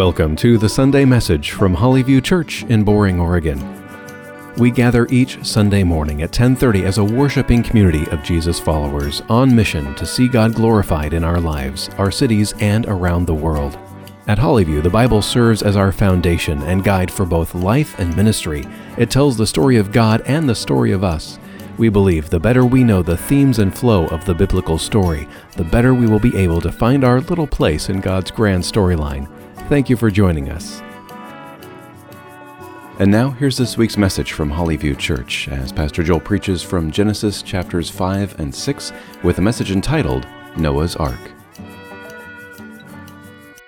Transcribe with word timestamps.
Welcome 0.00 0.34
to 0.36 0.56
the 0.56 0.66
Sunday 0.66 1.04
message 1.04 1.50
from 1.50 1.76
Hollyview 1.76 2.24
Church 2.24 2.62
in 2.70 2.84
Boring, 2.84 3.20
Oregon. 3.20 3.60
We 4.56 4.70
gather 4.70 5.06
each 5.10 5.44
Sunday 5.44 5.82
morning 5.84 6.22
at 6.22 6.32
10:30 6.32 6.86
as 6.86 6.96
a 6.96 7.04
worshiping 7.04 7.62
community 7.62 8.06
of 8.10 8.22
Jesus 8.22 8.58
followers 8.58 9.22
on 9.28 9.54
mission 9.54 9.94
to 9.96 10.06
see 10.06 10.26
God 10.26 10.54
glorified 10.54 11.12
in 11.12 11.22
our 11.22 11.38
lives, 11.38 11.90
our 11.98 12.10
cities, 12.10 12.54
and 12.60 12.86
around 12.86 13.26
the 13.26 13.34
world. 13.34 13.76
At 14.26 14.38
Hollyview, 14.38 14.82
the 14.82 14.88
Bible 14.88 15.20
serves 15.20 15.60
as 15.60 15.76
our 15.76 15.92
foundation 15.92 16.62
and 16.62 16.82
guide 16.82 17.10
for 17.10 17.26
both 17.26 17.54
life 17.54 17.94
and 17.98 18.16
ministry. 18.16 18.66
It 18.96 19.10
tells 19.10 19.36
the 19.36 19.46
story 19.46 19.76
of 19.76 19.92
God 19.92 20.22
and 20.24 20.48
the 20.48 20.54
story 20.54 20.92
of 20.92 21.04
us. 21.04 21.38
We 21.76 21.90
believe 21.90 22.30
the 22.30 22.40
better 22.40 22.64
we 22.64 22.84
know 22.84 23.02
the 23.02 23.18
themes 23.18 23.58
and 23.58 23.76
flow 23.76 24.06
of 24.06 24.24
the 24.24 24.34
biblical 24.34 24.78
story, 24.78 25.28
the 25.58 25.64
better 25.64 25.92
we 25.92 26.06
will 26.06 26.18
be 26.18 26.38
able 26.38 26.62
to 26.62 26.72
find 26.72 27.04
our 27.04 27.20
little 27.20 27.46
place 27.46 27.90
in 27.90 28.00
God's 28.00 28.30
grand 28.30 28.62
storyline. 28.62 29.28
Thank 29.70 29.88
you 29.88 29.96
for 29.96 30.10
joining 30.10 30.50
us. 30.50 30.80
And 32.98 33.08
now, 33.08 33.30
here's 33.30 33.56
this 33.56 33.78
week's 33.78 33.96
message 33.96 34.32
from 34.32 34.50
Hollyview 34.50 34.98
Church 34.98 35.46
as 35.46 35.70
Pastor 35.70 36.02
Joel 36.02 36.18
preaches 36.18 36.60
from 36.60 36.90
Genesis 36.90 37.40
chapters 37.40 37.88
5 37.88 38.40
and 38.40 38.52
6 38.52 38.92
with 39.22 39.38
a 39.38 39.40
message 39.40 39.70
entitled 39.70 40.26
Noah's 40.56 40.96
Ark. 40.96 41.20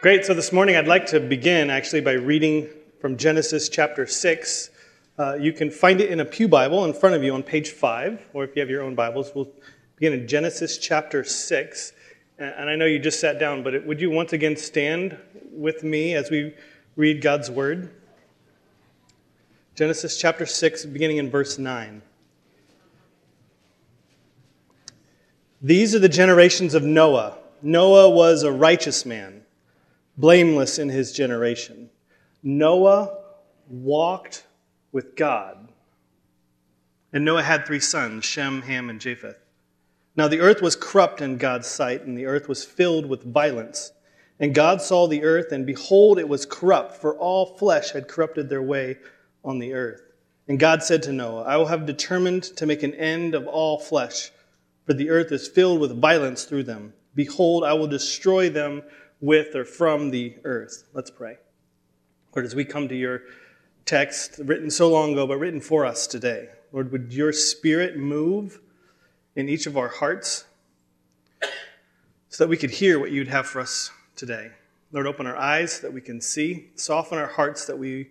Great. 0.01 0.25
So 0.25 0.35
this 0.35 0.53
morning 0.53 0.75
I'd 0.75 0.89
like 0.89 1.07
to 1.07 1.21
begin 1.21 1.71
actually 1.71 2.01
by 2.01 2.15
reading 2.15 2.69
from 3.01 3.17
Genesis 3.17 3.69
chapter 3.69 4.05
6. 4.05 4.71
Uh, 5.21 5.35
you 5.35 5.53
can 5.53 5.71
find 5.71 6.01
it 6.01 6.11
in 6.11 6.19
a 6.19 6.25
Pew 6.25 6.49
Bible 6.49 6.85
in 6.85 6.93
front 6.95 7.15
of 7.15 7.23
you 7.23 7.33
on 7.33 7.45
page 7.45 7.71
5, 7.71 8.31
or 8.33 8.43
if 8.43 8.57
you 8.57 8.61
have 8.61 8.69
your 8.69 8.83
own 8.83 8.97
Bibles, 8.97 9.31
we'll 9.37 9.53
begin 9.95 10.15
in 10.15 10.27
Genesis 10.27 10.79
chapter 10.79 11.23
6. 11.23 11.93
And 12.39 12.69
I 12.69 12.75
know 12.75 12.87
you 12.87 12.99
just 12.99 13.21
sat 13.21 13.39
down, 13.39 13.63
but 13.63 13.87
would 13.87 14.01
you 14.01 14.11
once 14.11 14.33
again 14.33 14.57
stand 14.57 15.17
with 15.53 15.85
me 15.85 16.15
as 16.15 16.31
we 16.31 16.55
read 16.97 17.23
God's 17.23 17.51
word? 17.51 17.91
Genesis 19.75 20.19
chapter 20.19 20.47
6, 20.47 20.87
beginning 20.87 21.19
in 21.19 21.31
verse 21.31 21.59
9. 21.59 22.03
These 25.61 25.95
are 25.95 26.01
the 26.01 26.09
generations 26.09 26.75
of 26.75 26.83
Noah. 26.83 27.39
Noah 27.63 28.11
was 28.11 28.43
a 28.43 28.51
righteous 28.51 29.07
man, 29.07 29.43
blameless 30.17 30.79
in 30.79 30.89
his 30.89 31.13
generation. 31.13 31.89
Noah 32.43 33.19
walked 33.69 34.45
with 34.91 35.15
God. 35.15 35.69
And 37.13 37.25
Noah 37.25 37.43
had 37.43 37.67
three 37.67 37.81
sons 37.81 38.25
Shem, 38.25 38.63
Ham, 38.63 38.91
and 38.91 39.01
Japheth. 39.01 39.39
Now 40.17 40.29
the 40.29 40.41
earth 40.41 40.61
was 40.61 40.77
corrupt 40.77 41.21
in 41.21 41.39
God's 41.39 41.69
sight, 41.69 42.03
and 42.03 42.17
the 42.17 42.27
earth 42.27 42.49
was 42.49 42.65
filled 42.65 43.07
with 43.07 43.23
violence. 43.23 43.93
And 44.41 44.55
God 44.55 44.83
saw 44.83 45.07
the 45.07 45.23
earth, 45.23 45.53
and 45.53 45.67
behold, 45.67 46.19
it 46.19 46.29
was 46.29 46.47
corrupt, 46.47 46.97
for 46.97 47.17
all 47.17 47.57
flesh 47.57 47.93
had 47.93 48.09
corrupted 48.09 48.49
their 48.49 48.63
way 48.63 48.97
on 49.45 49.59
the 49.59 49.75
earth. 49.75 50.03
And 50.49 50.59
God 50.59 50.83
said 50.83 51.03
to 51.05 51.13
Noah, 51.13 51.43
I 51.43 51.57
will 51.57 51.67
have 51.67 51.87
determined 51.87 52.43
to 52.57 52.67
make 52.67 52.83
an 52.83 52.95
end 52.95 53.35
of 53.35 53.47
all 53.47 53.79
flesh, 53.79 54.31
for 54.85 54.95
the 54.95 55.11
earth 55.11 55.31
is 55.31 55.47
filled 55.47 55.81
with 55.81 56.01
violence 56.01 56.45
through 56.45 56.65
them. 56.65 56.95
Behold, 57.15 57.63
I 57.63 57.75
will 57.75 57.87
destroy 57.87 58.51
them 58.51 58.83
with 59.21 59.55
or 59.55 59.65
from 59.65 60.11
the 60.11 60.35
earth. 60.45 60.89
Let's 60.93 61.11
pray. 61.11 61.37
Lord, 62.35 62.47
as 62.47 62.55
we 62.55 62.65
come 62.65 62.89
to 62.89 62.97
your 62.97 63.23
text, 63.85 64.41
written 64.43 64.71
so 64.71 64.91
long 64.91 65.13
ago, 65.13 65.27
but 65.27 65.39
written 65.39 65.61
for 65.61 65.87
us 65.87 66.07
today, 66.07 66.49
Lord, 66.73 66.91
would 66.91 67.13
your 67.13 67.33
spirit 67.33 67.97
move 67.97 68.61
in 69.37 69.49
each 69.49 69.67
of 69.67 69.77
our 69.77 69.89
hearts 69.89 70.45
so 72.29 72.45
that 72.45 72.49
we 72.49 72.57
could 72.57 72.71
hear 72.71 72.99
what 72.99 73.11
you'd 73.11 73.29
have 73.29 73.47
for 73.47 73.61
us 73.61 73.91
today. 74.23 74.53
Lord, 74.93 75.09
open 75.09 75.27
our 75.27 75.37
eyes 75.37 75.81
that 75.81 75.93
we 75.93 76.01
can 76.01 76.21
see, 76.21 76.69
soften 76.77 77.19
our 77.19 77.27
hearts 77.27 77.65
that 77.65 77.77
we 77.77 78.07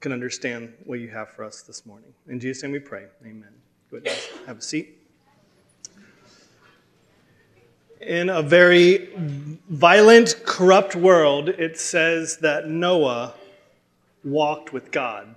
can 0.00 0.12
understand 0.12 0.70
what 0.84 1.00
you 1.00 1.08
have 1.08 1.30
for 1.30 1.44
us 1.44 1.62
this 1.62 1.86
morning. 1.86 2.12
In 2.28 2.38
Jesus' 2.38 2.62
name 2.62 2.72
we 2.72 2.78
pray. 2.78 3.06
Amen. 3.22 3.48
Go 3.90 3.96
ahead, 3.96 4.18
have 4.46 4.58
a 4.58 4.60
seat. 4.60 4.98
In 8.02 8.28
a 8.28 8.42
very 8.42 9.08
violent, 9.70 10.42
corrupt 10.44 10.94
world, 10.94 11.48
it 11.48 11.78
says 11.78 12.36
that 12.42 12.68
Noah 12.68 13.32
walked 14.24 14.74
with 14.74 14.90
God. 14.90 15.36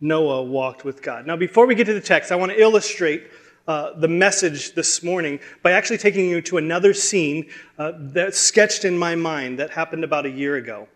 Noah 0.00 0.42
walked 0.42 0.84
with 0.84 1.02
God. 1.02 1.24
Now, 1.24 1.36
before 1.36 1.66
we 1.66 1.76
get 1.76 1.84
to 1.84 1.94
the 1.94 2.00
text, 2.00 2.32
I 2.32 2.34
want 2.34 2.50
to 2.50 2.60
illustrate 2.60 3.28
uh, 3.70 3.92
the 4.00 4.08
message 4.08 4.74
this 4.74 5.00
morning 5.00 5.38
by 5.62 5.70
actually 5.70 5.96
taking 5.96 6.28
you 6.28 6.40
to 6.40 6.56
another 6.56 6.92
scene 6.92 7.48
uh, 7.78 7.92
that's 7.96 8.36
sketched 8.36 8.84
in 8.84 8.98
my 8.98 9.14
mind 9.14 9.60
that 9.60 9.70
happened 9.70 10.02
about 10.02 10.26
a 10.26 10.28
year 10.28 10.56
ago. 10.56 10.88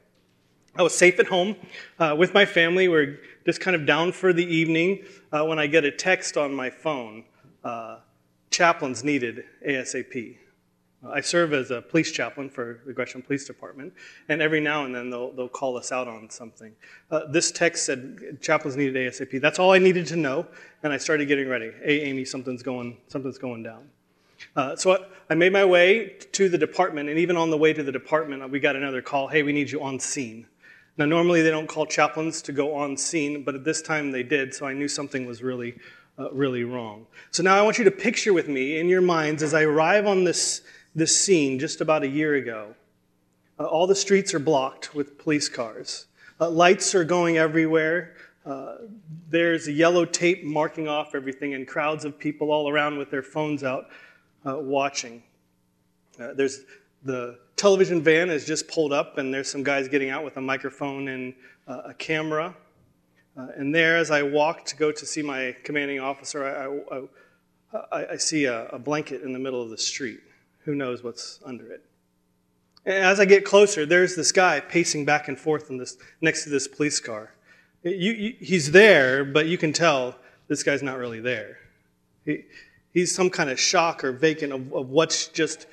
I 0.75 0.83
was 0.83 0.93
safe 0.93 1.21
at 1.21 1.27
home 1.29 1.55
uh, 2.01 2.17
with 2.19 2.35
my 2.35 2.45
family. 2.45 2.89
We're 2.89 3.21
just 3.47 3.61
kind 3.61 3.77
of 3.77 3.87
down 3.87 4.11
for 4.11 4.33
the 4.33 4.45
evening 4.45 5.05
uh, 5.31 5.45
when 5.45 5.61
I 5.61 5.69
get 5.69 5.85
a 5.85 5.93
text 5.93 6.37
on 6.37 6.53
my 6.53 6.69
phone 6.69 7.23
uh, 7.63 8.01
chaplains 8.51 9.05
needed 9.05 9.45
ASAP. 9.65 10.37
I 11.13 11.21
serve 11.21 11.53
as 11.53 11.71
a 11.71 11.83
police 11.83 12.13
chaplain 12.13 12.49
for 12.49 12.81
the 12.87 12.93
Gresham 12.93 13.23
Police 13.23 13.47
Department, 13.47 13.93
and 14.29 14.41
every 14.41 14.61
now 14.61 14.85
and 14.85 14.95
then 14.95 15.11
they'll, 15.11 15.33
they'll 15.33 15.49
call 15.49 15.77
us 15.77 15.93
out 15.93 16.09
on 16.09 16.31
something. 16.31 16.73
Uh, 17.11 17.27
this 17.31 17.51
text 17.51 17.87
said 17.87 18.39
chaplains 18.41 18.77
needed 18.77 18.95
ASAP. 18.95 19.41
That's 19.41 19.59
all 19.59 19.73
I 19.73 19.79
needed 19.79 20.07
to 20.09 20.17
know, 20.17 20.47
and 20.83 20.93
I 20.93 20.97
started 20.97 21.27
getting 21.27 21.49
ready. 21.49 21.73
Hey, 21.83 22.03
Amy, 22.03 22.25
something's 22.25 22.63
going, 22.63 22.97
something's 23.09 23.39
going 23.39 23.63
down. 23.63 23.89
Uh, 24.57 24.77
so 24.77 24.93
I, 24.93 24.99
I 25.31 25.35
made 25.35 25.53
my 25.53 25.65
way 25.65 26.17
to 26.33 26.49
the 26.49 26.59
department, 26.59 27.09
and 27.09 27.19
even 27.19 27.37
on 27.37 27.51
the 27.51 27.59
way 27.59 27.73
to 27.73 27.83
the 27.83 27.93
department, 27.93 28.49
we 28.51 28.61
got 28.61 28.77
another 28.77 29.03
call. 29.03 29.29
Hey, 29.29 29.43
we 29.43 29.53
need 29.53 29.71
you 29.71 29.83
on 29.83 29.99
scene. 29.99 30.47
Now, 30.97 31.07
normally 31.07 31.43
they 31.43 31.51
don't 31.51 31.67
call 31.67 31.87
chaplains 31.87 32.41
to 32.43 32.53
go 32.53 32.75
on 32.75 32.97
scene, 32.97 33.43
but 33.43 33.55
at 33.55 33.65
this 33.65 33.83
time 33.83 34.13
they 34.13 34.23
did, 34.23 34.55
so 34.55 34.67
I 34.67 34.75
knew 34.75 34.87
something 34.87 35.27
was 35.27 35.43
really, 35.43 35.77
uh, 36.19 36.31
really 36.31 36.63
wrong. 36.63 37.07
So 37.33 37.43
now 37.43 37.57
I 37.57 37.63
want 37.63 37.79
you 37.79 37.85
to 37.85 37.91
picture 37.91 38.33
with 38.33 38.49
me 38.49 38.79
in 38.79 38.89
your 38.89 39.01
minds 39.01 39.43
as 39.43 39.55
I 39.55 39.63
arrive 39.63 40.07
on 40.07 40.23
this 40.23 40.63
this 40.95 41.17
scene 41.17 41.59
just 41.59 41.81
about 41.81 42.03
a 42.03 42.09
year 42.09 42.35
ago. 42.35 42.75
Uh, 43.59 43.65
all 43.65 43.87
the 43.87 43.95
streets 43.95 44.35
are 44.35 44.39
blocked 44.39 44.95
with 44.95 45.19
police 45.19 45.49
cars. 45.49 46.07
Uh, 46.41 46.51
lights 46.51 46.95
are 46.95 47.05
going 47.05 47.37
everywhere. 47.37 48.17
Uh, 48.45 48.77
there's 49.31 49.69
a 49.69 49.73
yellow 49.73 50.05
tape 50.05 50.45
marking 50.45 50.89
off 50.89 51.15
everything, 51.15 51.55
and 51.55 51.67
crowds 51.67 52.05
of 52.05 52.19
people 52.19 52.51
all 52.51 52.69
around 52.69 52.99
with 52.99 53.11
their 53.11 53.23
phones 53.23 53.65
out 53.65 53.89
uh, 54.47 54.59
watching. 54.59 55.23
Uh, 56.21 56.33
there's 56.35 56.63
the 57.05 57.39
television 57.57 58.03
van 58.03 58.29
has 58.29 58.45
just 58.45 58.67
pulled 58.69 58.93
up, 58.93 59.19
and 59.19 59.33
there's 59.33 59.51
some 59.51 59.63
guys 59.63 59.89
getting 59.89 60.11
out 60.11 60.25
with 60.25 60.37
a 60.37 60.41
microphone 60.41 61.09
and 61.09 61.35
uh, 61.69 61.83
a 61.87 61.95
camera. 61.95 62.55
and 63.37 63.75
there, 63.75 63.97
as 63.97 64.11
I 64.11 64.23
walk 64.23 64.65
to 64.67 64.77
go 64.77 64.93
to 64.93 65.07
see 65.07 65.23
my 65.23 65.57
commanding 65.65 66.01
officer, 66.01 66.45
I, 66.45 66.97
I, 66.97 68.01
I, 68.01 68.07
I 68.13 68.17
see 68.17 68.45
a, 68.45 68.67
a 68.69 68.79
blanket 68.79 69.23
in 69.23 69.33
the 69.33 69.39
middle 69.39 69.63
of 69.63 69.71
the 69.71 69.79
street 69.79 70.21
who 70.65 70.75
knows 70.75 71.03
what's 71.03 71.41
under 71.45 71.71
it. 71.71 71.85
And 72.87 73.05
as 73.05 73.19
I 73.19 73.25
get 73.25 73.45
closer, 73.45 73.87
there's 73.87 74.15
this 74.15 74.33
guy 74.33 74.61
pacing 74.61 75.05
back 75.05 75.29
and 75.29 75.39
forth 75.39 75.71
in 75.71 75.79
this, 75.79 75.97
next 76.21 76.45
to 76.45 76.51
this 76.51 76.69
police 76.69 77.01
car. 77.01 77.33
You, 77.83 78.13
you, 78.13 78.35
he's 78.41 78.73
there, 78.73 79.25
but 79.25 79.47
you 79.47 79.59
can 79.59 79.73
tell 79.73 80.17
this 80.49 80.63
guy's 80.63 80.83
not 80.83 80.99
really 80.99 81.21
there. 81.21 81.59
He, 82.25 82.45
he's 82.93 83.15
some 83.15 83.31
kind 83.31 83.51
of 83.51 83.59
shock 83.59 84.05
or 84.05 84.13
vacant 84.13 84.53
of, 84.53 84.73
of 84.73 84.91
what's 84.91 85.29
just 85.29 85.67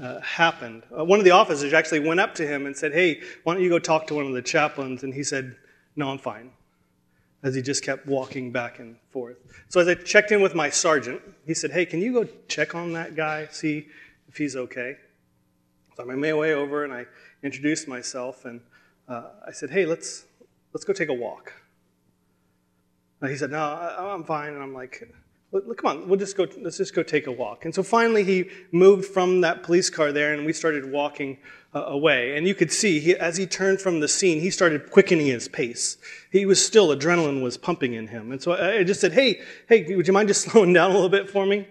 uh, 0.00 0.20
happened. 0.20 0.82
Uh, 0.96 1.04
one 1.04 1.18
of 1.18 1.24
the 1.24 1.30
officers 1.32 1.72
actually 1.72 2.00
went 2.00 2.20
up 2.20 2.34
to 2.36 2.46
him 2.46 2.66
and 2.66 2.76
said, 2.76 2.92
Hey, 2.92 3.20
why 3.44 3.54
don't 3.54 3.62
you 3.62 3.68
go 3.68 3.78
talk 3.78 4.06
to 4.08 4.14
one 4.14 4.26
of 4.26 4.32
the 4.32 4.42
chaplains? 4.42 5.02
And 5.02 5.12
he 5.12 5.22
said, 5.22 5.56
No, 5.96 6.10
I'm 6.10 6.18
fine. 6.18 6.50
As 7.42 7.54
he 7.54 7.62
just 7.62 7.84
kept 7.84 8.06
walking 8.06 8.50
back 8.50 8.78
and 8.78 8.96
forth. 9.10 9.36
So 9.68 9.80
as 9.80 9.88
I 9.88 9.94
checked 9.94 10.32
in 10.32 10.40
with 10.40 10.54
my 10.54 10.70
sergeant, 10.70 11.20
he 11.46 11.54
said, 11.54 11.70
Hey, 11.70 11.84
can 11.84 12.00
you 12.00 12.12
go 12.12 12.28
check 12.46 12.74
on 12.74 12.92
that 12.92 13.16
guy? 13.16 13.48
See 13.50 13.88
if 14.28 14.36
he's 14.36 14.56
okay. 14.56 14.96
So 15.96 16.04
I 16.04 16.06
made 16.06 16.16
my 16.16 16.32
way 16.32 16.54
over 16.54 16.84
and 16.84 16.92
I 16.92 17.06
introduced 17.42 17.88
myself 17.88 18.44
and 18.44 18.60
uh, 19.08 19.30
I 19.46 19.52
said, 19.52 19.70
hey, 19.70 19.86
let's, 19.86 20.26
let's 20.72 20.84
go 20.84 20.92
take 20.92 21.08
a 21.08 21.14
walk. 21.14 21.52
And 23.20 23.30
he 23.30 23.36
said, 23.36 23.50
no, 23.50 23.58
I, 23.58 24.14
am 24.14 24.22
fine. 24.22 24.52
And 24.52 24.62
I'm 24.62 24.74
like, 24.74 25.02
come 25.50 25.86
on, 25.86 26.08
we'll 26.08 26.18
just 26.18 26.36
go, 26.36 26.46
let's 26.60 26.76
just 26.76 26.94
go 26.94 27.02
take 27.02 27.26
a 27.26 27.32
walk. 27.32 27.64
And 27.64 27.74
so 27.74 27.82
finally 27.82 28.22
he 28.22 28.48
moved 28.70 29.06
from 29.06 29.40
that 29.40 29.62
police 29.62 29.90
car 29.90 30.12
there 30.12 30.34
and 30.34 30.46
we 30.46 30.52
started 30.52 30.88
walking 30.90 31.38
uh, 31.74 31.84
away. 31.86 32.36
And 32.36 32.46
you 32.46 32.54
could 32.54 32.70
see, 32.70 33.00
he, 33.00 33.16
as 33.16 33.36
he 33.36 33.46
turned 33.46 33.80
from 33.80 33.98
the 34.00 34.08
scene, 34.08 34.40
he 34.40 34.50
started 34.50 34.90
quickening 34.90 35.26
his 35.26 35.48
pace. 35.48 35.96
He 36.30 36.46
was 36.46 36.64
still, 36.64 36.88
adrenaline 36.94 37.42
was 37.42 37.56
pumping 37.56 37.94
in 37.94 38.06
him. 38.06 38.30
And 38.30 38.40
so 38.40 38.52
I 38.52 38.84
just 38.84 39.00
said, 39.00 39.14
hey, 39.14 39.40
hey, 39.68 39.96
would 39.96 40.06
you 40.06 40.12
mind 40.12 40.28
just 40.28 40.42
slowing 40.50 40.72
down 40.72 40.90
a 40.90 40.94
little 40.94 41.08
bit 41.08 41.28
for 41.28 41.44
me? 41.44 41.66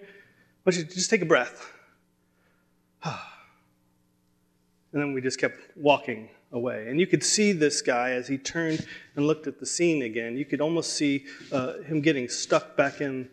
Why 0.63 0.71
don't 0.71 0.79
you 0.79 0.83
just 0.83 1.09
take 1.09 1.21
a 1.21 1.25
breath? 1.25 1.71
And 4.97 5.05
then 5.05 5.13
we 5.13 5.21
just 5.21 5.39
kept 5.39 5.59
walking 5.77 6.29
away. 6.51 6.87
And 6.89 6.99
you 6.99 7.05
could 7.05 7.23
see 7.23 7.51
this 7.51 7.83
guy 7.83 8.11
as 8.11 8.27
he 8.27 8.39
turned 8.39 8.83
and 9.15 9.27
looked 9.27 9.45
at 9.45 9.59
the 9.59 9.65
scene 9.65 10.01
again. 10.01 10.35
You 10.35 10.45
could 10.45 10.59
almost 10.59 10.93
see 10.93 11.25
uh, 11.51 11.79
him 11.83 12.01
getting 12.01 12.27
stuck 12.27 12.75
back 12.75 12.99
in 12.99 13.29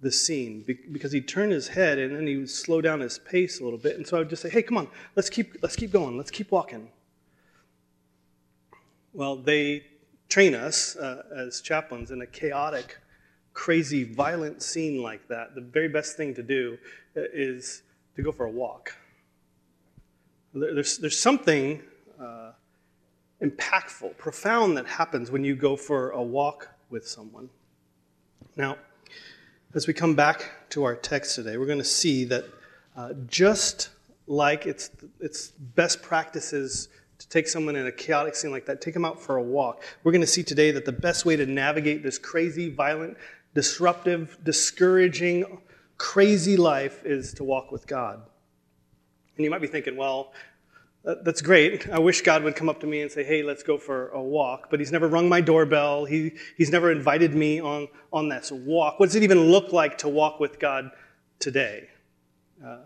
the 0.00 0.10
scene 0.10 0.64
because 0.90 1.12
he 1.12 1.20
turned 1.20 1.52
his 1.52 1.68
head 1.68 1.98
and 1.98 2.16
then 2.16 2.26
he 2.26 2.38
would 2.38 2.50
slow 2.50 2.80
down 2.80 3.00
his 3.00 3.18
pace 3.18 3.60
a 3.60 3.64
little 3.64 3.78
bit. 3.78 3.96
And 3.96 4.06
so 4.06 4.16
I 4.16 4.20
would 4.20 4.30
just 4.30 4.40
say, 4.40 4.48
"Hey, 4.48 4.62
come 4.62 4.78
on, 4.78 4.88
let's 5.16 5.28
keep 5.28 5.56
let's 5.62 5.76
keep 5.76 5.92
going. 5.92 6.16
Let's 6.16 6.30
keep 6.30 6.50
walking." 6.50 6.88
well, 9.12 9.36
they 9.36 9.84
train 10.28 10.54
us 10.54 10.96
uh, 10.96 11.24
as 11.36 11.60
chaplains 11.60 12.10
in 12.10 12.22
a 12.22 12.26
chaotic, 12.26 12.98
crazy, 13.52 14.04
violent 14.04 14.62
scene 14.62 15.02
like 15.02 15.28
that. 15.28 15.54
The 15.54 15.60
very 15.60 15.88
best 15.88 16.16
thing 16.16 16.34
to 16.34 16.42
do 16.42 16.78
uh, 17.16 17.20
is 17.32 17.82
to 18.16 18.22
go 18.22 18.32
for 18.32 18.46
a 18.46 18.50
walk. 18.50 18.96
There's, 20.54 20.98
there's 20.98 21.18
something 21.18 21.82
uh, 22.20 22.52
impactful, 23.42 24.18
profound 24.18 24.76
that 24.76 24.86
happens 24.86 25.30
when 25.30 25.44
you 25.44 25.56
go 25.56 25.76
for 25.76 26.10
a 26.10 26.22
walk 26.22 26.68
with 26.90 27.08
someone. 27.08 27.48
Now, 28.56 28.76
as 29.74 29.86
we 29.86 29.94
come 29.94 30.14
back 30.14 30.50
to 30.70 30.84
our 30.84 30.94
text 30.94 31.34
today, 31.36 31.56
we're 31.56 31.66
going 31.66 31.78
to 31.78 31.84
see 31.84 32.24
that 32.26 32.44
uh, 32.96 33.14
just 33.26 33.88
like 34.26 34.66
it's, 34.66 34.90
it's 35.20 35.48
best 35.48 36.02
practices 36.02 36.88
to 37.18 37.28
take 37.28 37.48
someone 37.48 37.76
in 37.76 37.86
a 37.86 37.92
chaotic 37.92 38.34
scene 38.34 38.50
like 38.50 38.66
that, 38.66 38.80
take 38.80 38.92
them 38.92 39.04
out 39.04 39.20
for 39.20 39.36
a 39.36 39.42
walk. 39.42 39.82
We're 40.04 40.12
going 40.12 40.20
to 40.20 40.26
see 40.26 40.42
today 40.42 40.70
that 40.72 40.84
the 40.84 40.92
best 40.92 41.24
way 41.24 41.36
to 41.36 41.46
navigate 41.46 42.02
this 42.02 42.18
crazy, 42.18 42.68
violent, 42.68 43.16
disruptive, 43.54 44.36
discouraging, 44.44 45.60
crazy 45.96 46.56
life 46.56 47.06
is 47.06 47.32
to 47.34 47.44
walk 47.44 47.72
with 47.72 47.86
God. 47.86 48.22
And 49.36 49.44
you 49.44 49.50
might 49.50 49.60
be 49.60 49.66
thinking, 49.66 49.96
well, 49.96 50.32
that's 51.04 51.42
great. 51.42 51.88
I 51.88 51.98
wish 51.98 52.20
God 52.20 52.44
would 52.44 52.54
come 52.54 52.68
up 52.68 52.80
to 52.80 52.86
me 52.86 53.02
and 53.02 53.10
say, 53.10 53.24
hey, 53.24 53.42
let's 53.42 53.62
go 53.62 53.76
for 53.76 54.08
a 54.10 54.22
walk. 54.22 54.68
But 54.70 54.78
He's 54.78 54.92
never 54.92 55.08
rung 55.08 55.28
my 55.28 55.40
doorbell. 55.40 56.04
He, 56.04 56.32
he's 56.56 56.70
never 56.70 56.92
invited 56.92 57.34
me 57.34 57.60
on, 57.60 57.88
on 58.12 58.28
this 58.28 58.52
walk. 58.52 59.00
What 59.00 59.06
does 59.06 59.16
it 59.16 59.22
even 59.22 59.50
look 59.50 59.72
like 59.72 59.98
to 59.98 60.08
walk 60.08 60.38
with 60.38 60.60
God 60.60 60.90
today? 61.38 61.88
Uh, 62.64 62.78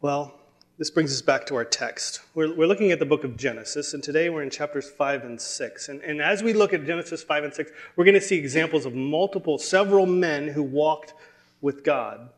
well, 0.00 0.38
this 0.78 0.90
brings 0.90 1.12
us 1.12 1.22
back 1.22 1.46
to 1.46 1.56
our 1.56 1.64
text. 1.64 2.20
We're, 2.34 2.54
we're 2.54 2.68
looking 2.68 2.92
at 2.92 2.98
the 2.98 3.06
book 3.06 3.24
of 3.24 3.36
Genesis, 3.36 3.94
and 3.94 4.02
today 4.02 4.28
we're 4.28 4.42
in 4.42 4.50
chapters 4.50 4.88
5 4.88 5.24
and 5.24 5.40
6. 5.40 5.88
And, 5.88 6.00
and 6.02 6.20
as 6.20 6.42
we 6.42 6.52
look 6.52 6.72
at 6.72 6.84
Genesis 6.86 7.24
5 7.24 7.44
and 7.44 7.54
6, 7.54 7.72
we're 7.96 8.04
going 8.04 8.14
to 8.14 8.20
see 8.20 8.36
examples 8.36 8.86
of 8.86 8.94
multiple, 8.94 9.58
several 9.58 10.06
men 10.06 10.46
who 10.48 10.62
walked 10.62 11.14
with 11.60 11.82
God. 11.82 12.28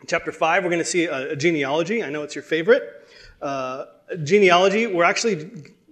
In 0.00 0.06
chapter 0.06 0.32
5, 0.32 0.64
we're 0.64 0.70
going 0.70 0.78
to 0.78 0.84
see 0.84 1.04
a, 1.04 1.32
a 1.32 1.36
genealogy. 1.36 2.02
I 2.02 2.08
know 2.08 2.22
it's 2.22 2.34
your 2.34 2.44
favorite. 2.44 3.06
Uh, 3.42 3.84
genealogy, 4.24 4.86
we're 4.86 5.04
actually 5.04 5.50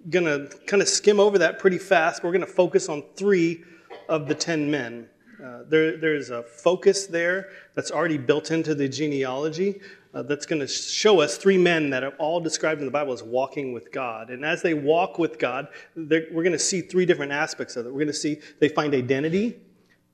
going 0.08 0.24
to 0.24 0.48
kind 0.66 0.80
of 0.80 0.88
skim 0.88 1.20
over 1.20 1.36
that 1.38 1.58
pretty 1.58 1.76
fast. 1.76 2.24
We're 2.24 2.32
going 2.32 2.40
to 2.40 2.46
focus 2.46 2.88
on 2.88 3.02
three 3.16 3.64
of 4.08 4.26
the 4.26 4.34
10 4.34 4.70
men. 4.70 5.08
Uh, 5.44 5.64
there, 5.68 5.98
there's 5.98 6.30
a 6.30 6.42
focus 6.42 7.06
there 7.06 7.50
that's 7.74 7.90
already 7.90 8.16
built 8.16 8.50
into 8.50 8.74
the 8.74 8.88
genealogy 8.88 9.80
uh, 10.14 10.22
that's 10.22 10.46
going 10.46 10.60
to 10.60 10.66
show 10.66 11.20
us 11.20 11.36
three 11.36 11.58
men 11.58 11.90
that 11.90 12.02
are 12.02 12.14
all 12.18 12.40
described 12.40 12.80
in 12.80 12.86
the 12.86 12.90
Bible 12.90 13.12
as 13.12 13.22
walking 13.22 13.74
with 13.74 13.92
God. 13.92 14.30
And 14.30 14.42
as 14.42 14.62
they 14.62 14.72
walk 14.72 15.18
with 15.18 15.38
God, 15.38 15.68
we're 15.94 16.30
going 16.32 16.52
to 16.52 16.58
see 16.58 16.80
three 16.80 17.04
different 17.04 17.32
aspects 17.32 17.76
of 17.76 17.84
it. 17.84 17.90
We're 17.90 18.00
going 18.00 18.06
to 18.06 18.14
see 18.14 18.40
they 18.58 18.70
find 18.70 18.94
identity, 18.94 19.58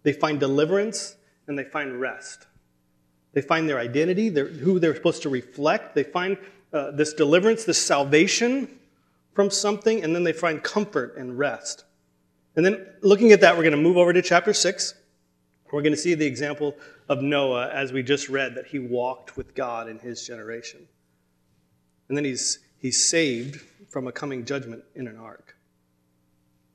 they 0.03 0.13
find 0.13 0.41
deliverance, 0.41 1.15
and 1.47 1.57
they 1.57 1.65
find 1.65 2.01
rest. 2.01 2.49
They 3.35 3.43
find 3.43 3.69
their 3.69 3.79
identity, 3.79 4.29
their, 4.29 4.47
who 4.47 4.79
they're 4.79 4.95
supposed 4.95 5.23
to 5.23 5.29
reflect. 5.29 5.95
They 5.95 6.05
find 6.05 6.39
uh, 6.73 6.93
this 6.93 7.13
deliverance, 7.13 7.65
this 7.65 7.85
salvation 7.85 8.69
from 9.35 9.51
something, 9.51 10.03
and 10.03 10.15
then 10.15 10.25
they 10.25 10.33
find 10.33 10.63
comfort 10.63 11.17
and 11.17 11.37
rest. 11.37 11.85
And 12.57 12.65
then 12.65 12.87
looking 13.03 13.33
at 13.33 13.41
that, 13.41 13.57
we're 13.57 13.65
going 13.65 13.73
to 13.73 13.81
move 13.81 13.97
over 13.97 14.13
to 14.13 14.23
chapter 14.23 14.53
6. 14.53 14.95
We're 15.73 15.83
going 15.83 15.93
to 15.93 16.01
see 16.01 16.15
the 16.15 16.27
example 16.27 16.77
of 17.09 17.21
Noah 17.21 17.69
as 17.71 17.93
we 17.93 18.05
just 18.05 18.29
read 18.29 18.55
that 18.55 18.67
he 18.67 18.79
walked 18.79 19.37
with 19.37 19.57
God 19.57 19.89
in 19.89 19.99
his 19.99 20.25
generation. 20.25 20.87
And 22.09 22.17
then 22.17 22.25
he's, 22.25 22.61
he's 22.79 23.05
saved 23.05 23.61
from 23.89 24.07
a 24.07 24.13
coming 24.13 24.45
judgment 24.45 24.85
in 24.95 25.09
an 25.09 25.17
ark. 25.17 25.57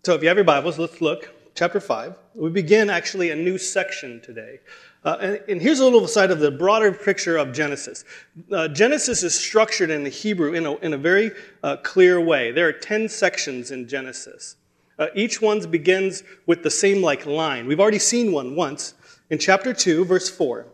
So 0.04 0.16
if 0.16 0.22
you 0.22 0.28
have 0.28 0.38
your 0.38 0.44
Bibles, 0.44 0.78
let's 0.78 1.00
look. 1.00 1.34
Chapter 1.56 1.80
5. 1.80 2.16
We 2.36 2.50
begin 2.50 2.90
actually 2.90 3.32
a 3.32 3.36
new 3.36 3.58
section 3.58 4.22
today. 4.22 4.60
Uh, 5.04 5.18
and, 5.22 5.40
and, 5.48 5.62
here's 5.62 5.80
a 5.80 5.84
little 5.84 6.08
side 6.08 6.30
of 6.30 6.40
the 6.40 6.52
broader 6.52 6.92
picture 6.92 7.38
of 7.38 7.54
Genesis. 7.54 8.04
Uh, 8.52 8.68
Genesis 8.68 9.24
is 9.24 9.34
structured 9.34 9.90
in 9.90 10.04
the 10.04 10.10
Hebrew 10.10 10.54
in 10.54 10.66
a, 10.66 10.76
in 10.78 10.94
a 10.94 10.98
very 10.98 11.32
uh, 11.64 11.78
clear 11.78 12.20
way. 12.20 12.52
There 12.52 12.68
are 12.68 12.74
10 12.74 13.08
sections 13.08 13.72
in 13.72 13.88
Genesis. 13.88 14.58
Uh, 14.98 15.08
each 15.16 15.42
one 15.42 15.62
begins 15.72 16.24
with 16.48 16.64
the 16.64 16.70
same 16.70 17.02
like 17.02 17.26
line. 17.26 17.66
We've 17.66 17.80
already 17.80 18.00
seen 18.00 18.34
one 18.34 18.58
once 18.58 18.94
in 19.30 19.40
chapter 19.40 19.74
2, 19.74 20.04
verse 20.04 20.30
4. 20.30 20.66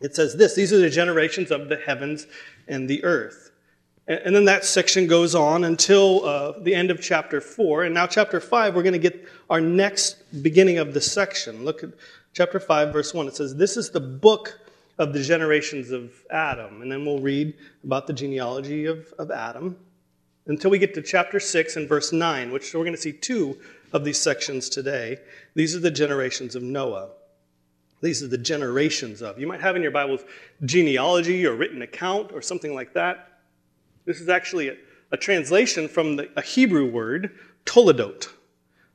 It 0.00 0.16
says 0.16 0.34
this 0.36 0.54
These 0.54 0.72
are 0.72 0.78
the 0.78 0.90
generations 0.90 1.50
of 1.50 1.68
the 1.68 1.76
heavens 1.76 2.26
and 2.68 2.88
the 2.88 3.04
earth. 3.04 3.50
And, 4.06 4.18
and 4.24 4.34
then 4.34 4.46
that 4.46 4.64
section 4.64 5.06
goes 5.06 5.34
on 5.34 5.64
until 5.64 6.24
uh, 6.24 6.58
the 6.60 6.74
end 6.74 6.90
of 6.90 7.02
chapter 7.02 7.40
4. 7.40 7.84
And 7.84 7.94
now, 7.94 8.06
chapter 8.06 8.40
5, 8.40 8.74
we're 8.74 8.82
going 8.82 8.94
to 8.94 8.98
get 8.98 9.28
our 9.50 9.60
next 9.60 10.42
beginning 10.42 10.78
of 10.78 10.94
the 10.94 11.00
section. 11.00 11.66
Look 11.66 11.82
at 11.82 11.90
chapter 12.32 12.58
5, 12.58 12.92
verse 12.92 13.12
1. 13.14 13.28
It 13.28 13.36
says, 13.36 13.56
This 13.56 13.76
is 13.76 13.90
the 13.90 14.00
book 14.00 14.60
of 14.98 15.12
the 15.12 15.22
generations 15.22 15.90
of 15.90 16.12
Adam. 16.30 16.82
And 16.82 16.90
then 16.90 17.04
we'll 17.04 17.20
read 17.20 17.54
about 17.84 18.06
the 18.06 18.12
genealogy 18.12 18.86
of, 18.86 19.12
of 19.18 19.30
Adam 19.30 19.76
until 20.46 20.70
we 20.70 20.78
get 20.78 20.94
to 20.94 21.02
chapter 21.02 21.38
6 21.38 21.76
and 21.76 21.88
verse 21.88 22.12
9, 22.12 22.50
which 22.52 22.74
we're 22.74 22.80
going 22.80 22.94
to 22.94 23.00
see 23.00 23.12
two 23.12 23.58
of 23.92 24.04
these 24.04 24.18
sections 24.18 24.68
today. 24.68 25.18
These 25.54 25.76
are 25.76 25.80
the 25.80 25.90
generations 25.90 26.54
of 26.54 26.62
Noah. 26.62 27.10
These 28.00 28.22
are 28.22 28.28
the 28.28 28.38
generations 28.38 29.22
of. 29.22 29.38
You 29.38 29.46
might 29.46 29.60
have 29.60 29.76
in 29.76 29.82
your 29.82 29.92
Bibles 29.92 30.22
genealogy 30.64 31.46
or 31.46 31.54
written 31.54 31.82
account 31.82 32.32
or 32.32 32.42
something 32.42 32.74
like 32.74 32.94
that. 32.94 33.40
This 34.04 34.20
is 34.20 34.28
actually 34.28 34.70
a, 34.70 34.76
a 35.12 35.16
translation 35.16 35.86
from 35.86 36.16
the, 36.16 36.28
a 36.36 36.42
Hebrew 36.42 36.90
word, 36.90 37.38
toledot, 37.64 38.28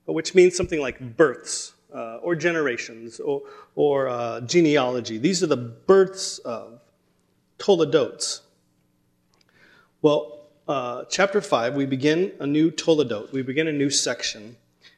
which 0.05 0.35
means 0.35 0.57
something 0.57 0.81
like 0.81 1.15
births 1.15 1.73
uh, 1.93 2.17
or 2.17 2.35
generations 2.35 3.19
or, 3.19 3.41
or 3.75 4.07
uh, 4.07 4.41
genealogy. 4.41 5.17
These 5.17 5.43
are 5.43 5.47
the 5.47 5.57
births 5.57 6.39
of 6.39 6.79
toledots. 7.59 8.41
Well, 10.01 10.37
uh, 10.67 11.05
chapter 11.09 11.41
5, 11.41 11.75
we 11.75 11.85
begin 11.85 12.33
a 12.39 12.47
new 12.47 12.71
Toledot. 12.71 13.31
We 13.31 13.41
begin 13.41 13.67
a 13.67 13.73
new 13.73 13.89
section. 13.89 14.57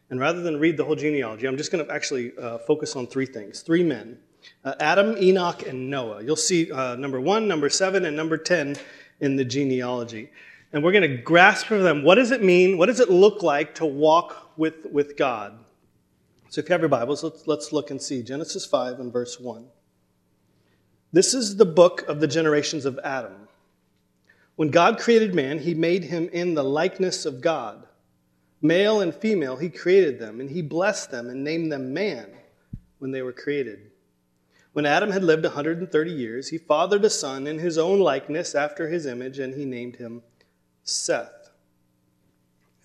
And 0.10 0.20
rather 0.20 0.42
than 0.42 0.60
read 0.60 0.78
the 0.78 0.84
whole 0.84 0.96
genealogy, 0.96 1.48
I'm 1.48 1.58
just 1.58 1.72
going 1.72 1.86
to 1.86 1.94
actually 1.94 2.32
uh, 2.38 2.58
focus 2.60 2.96
on 2.96 3.08
three 3.08 3.28
things 3.28 3.62
three 3.62 3.84
men 3.84 4.18
uh, 4.64 4.74
Adam, 4.80 5.16
Enoch, 5.18 5.68
and 5.68 5.90
Noah. 5.90 6.24
You'll 6.24 6.36
see 6.36 6.72
uh, 6.72 6.96
number 6.96 7.22
one, 7.22 7.48
number 7.48 7.70
seven, 7.70 8.06
and 8.06 8.16
number 8.16 8.38
10 8.38 8.78
in 9.20 9.36
the 9.36 9.46
genealogy. 9.46 10.30
And 10.72 10.84
we're 10.84 10.92
going 10.92 11.10
to 11.10 11.18
grasp 11.18 11.68
for 11.68 11.78
them 11.78 12.04
what 12.04 12.16
does 12.16 12.32
it 12.32 12.44
mean? 12.44 12.78
What 12.78 12.88
does 12.88 13.00
it 13.00 13.10
look 13.10 13.44
like 13.44 13.76
to 13.76 13.86
walk 13.86 14.52
with, 14.58 14.86
with 14.92 15.18
God? 15.18 15.58
So 16.50 16.62
if 16.62 16.68
you 16.68 16.74
have 16.74 16.82
your 16.82 16.90
Bibles, 16.90 17.24
let's, 17.24 17.46
let's 17.46 17.72
look 17.72 17.92
and 17.92 18.02
see 18.02 18.24
Genesis 18.24 18.66
5 18.66 19.00
and 19.00 19.14
verse 19.14 19.40
1. 19.40 19.68
This 21.14 21.36
is 21.36 21.58
the 21.58 21.66
book 21.66 22.04
of 22.08 22.20
the 22.20 22.28
generations 22.28 22.86
of 22.86 23.00
Adam. 23.04 23.48
When 24.56 24.72
God 24.72 24.98
created 24.98 25.36
man, 25.36 25.60
he 25.60 25.76
made 25.76 26.06
him 26.06 26.28
in 26.34 26.56
the 26.56 26.64
likeness 26.64 27.28
of 27.28 27.42
God. 27.42 27.86
Male 28.64 29.00
and 29.00 29.14
female, 29.14 29.58
he 29.58 29.70
created 29.70 30.18
them, 30.18 30.42
and 30.42 30.50
he 30.50 30.64
blessed 30.64 31.12
them 31.12 31.30
and 31.30 31.44
named 31.44 31.72
them 31.72 31.94
man 31.94 32.32
when 32.98 33.12
they 33.12 33.22
were 33.22 33.32
created. 33.32 33.92
When 34.74 34.88
Adam 34.88 35.12
had 35.12 35.24
lived 35.24 35.44
130 35.44 36.12
years, 36.12 36.50
he 36.50 36.58
fathered 36.58 37.06
a 37.06 37.12
son 37.12 37.46
in 37.46 37.60
his 37.60 37.78
own 37.78 38.00
likeness 38.00 38.56
after 38.56 38.90
his 38.90 39.06
image, 39.06 39.38
and 39.38 39.54
he 39.54 39.66
named 39.66 39.98
him 39.98 40.24
Seth. 40.84 41.52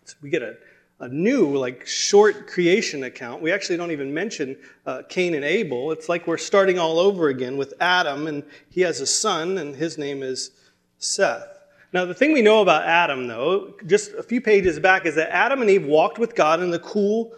So 0.04 0.16
we 0.21 0.28
get 0.28 0.42
a, 0.42 0.56
a 1.00 1.08
new, 1.08 1.56
like, 1.56 1.86
short 1.86 2.46
creation 2.46 3.02
account. 3.04 3.42
We 3.42 3.52
actually 3.52 3.76
don't 3.76 3.90
even 3.90 4.14
mention 4.14 4.56
uh, 4.86 5.02
Cain 5.08 5.34
and 5.34 5.44
Abel. 5.44 5.90
It's 5.90 6.08
like 6.08 6.26
we're 6.26 6.38
starting 6.38 6.78
all 6.78 6.98
over 6.98 7.28
again 7.28 7.56
with 7.56 7.74
Adam, 7.80 8.26
and 8.26 8.44
he 8.70 8.82
has 8.82 9.00
a 9.00 9.06
son, 9.06 9.58
and 9.58 9.74
his 9.74 9.98
name 9.98 10.22
is 10.22 10.52
Seth. 10.98 11.48
Now, 11.92 12.04
the 12.04 12.14
thing 12.14 12.32
we 12.32 12.42
know 12.42 12.60
about 12.62 12.84
Adam, 12.84 13.26
though, 13.26 13.74
just 13.86 14.12
a 14.14 14.22
few 14.22 14.40
pages 14.40 14.78
back, 14.78 15.04
is 15.06 15.14
that 15.16 15.34
Adam 15.34 15.60
and 15.60 15.70
Eve 15.70 15.84
walked 15.84 16.18
with 16.18 16.34
God 16.34 16.60
in 16.60 16.70
the 16.70 16.78
cool 16.78 17.34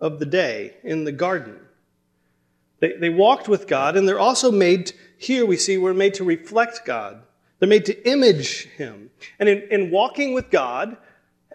of 0.00 0.18
the 0.18 0.26
day 0.26 0.76
in 0.82 1.04
the 1.04 1.12
garden. 1.12 1.58
They, 2.80 2.92
they 2.94 3.10
walked 3.10 3.48
with 3.48 3.68
God, 3.68 3.96
and 3.96 4.08
they're 4.08 4.18
also 4.18 4.50
made, 4.50 4.92
here 5.16 5.46
we 5.46 5.56
see, 5.56 5.78
we're 5.78 5.94
made 5.94 6.14
to 6.14 6.24
reflect 6.24 6.84
God. 6.84 7.22
They're 7.58 7.68
made 7.68 7.84
to 7.84 8.08
image 8.08 8.64
Him. 8.70 9.10
And 9.38 9.48
in, 9.48 9.62
in 9.70 9.90
walking 9.92 10.34
with 10.34 10.50
God, 10.50 10.96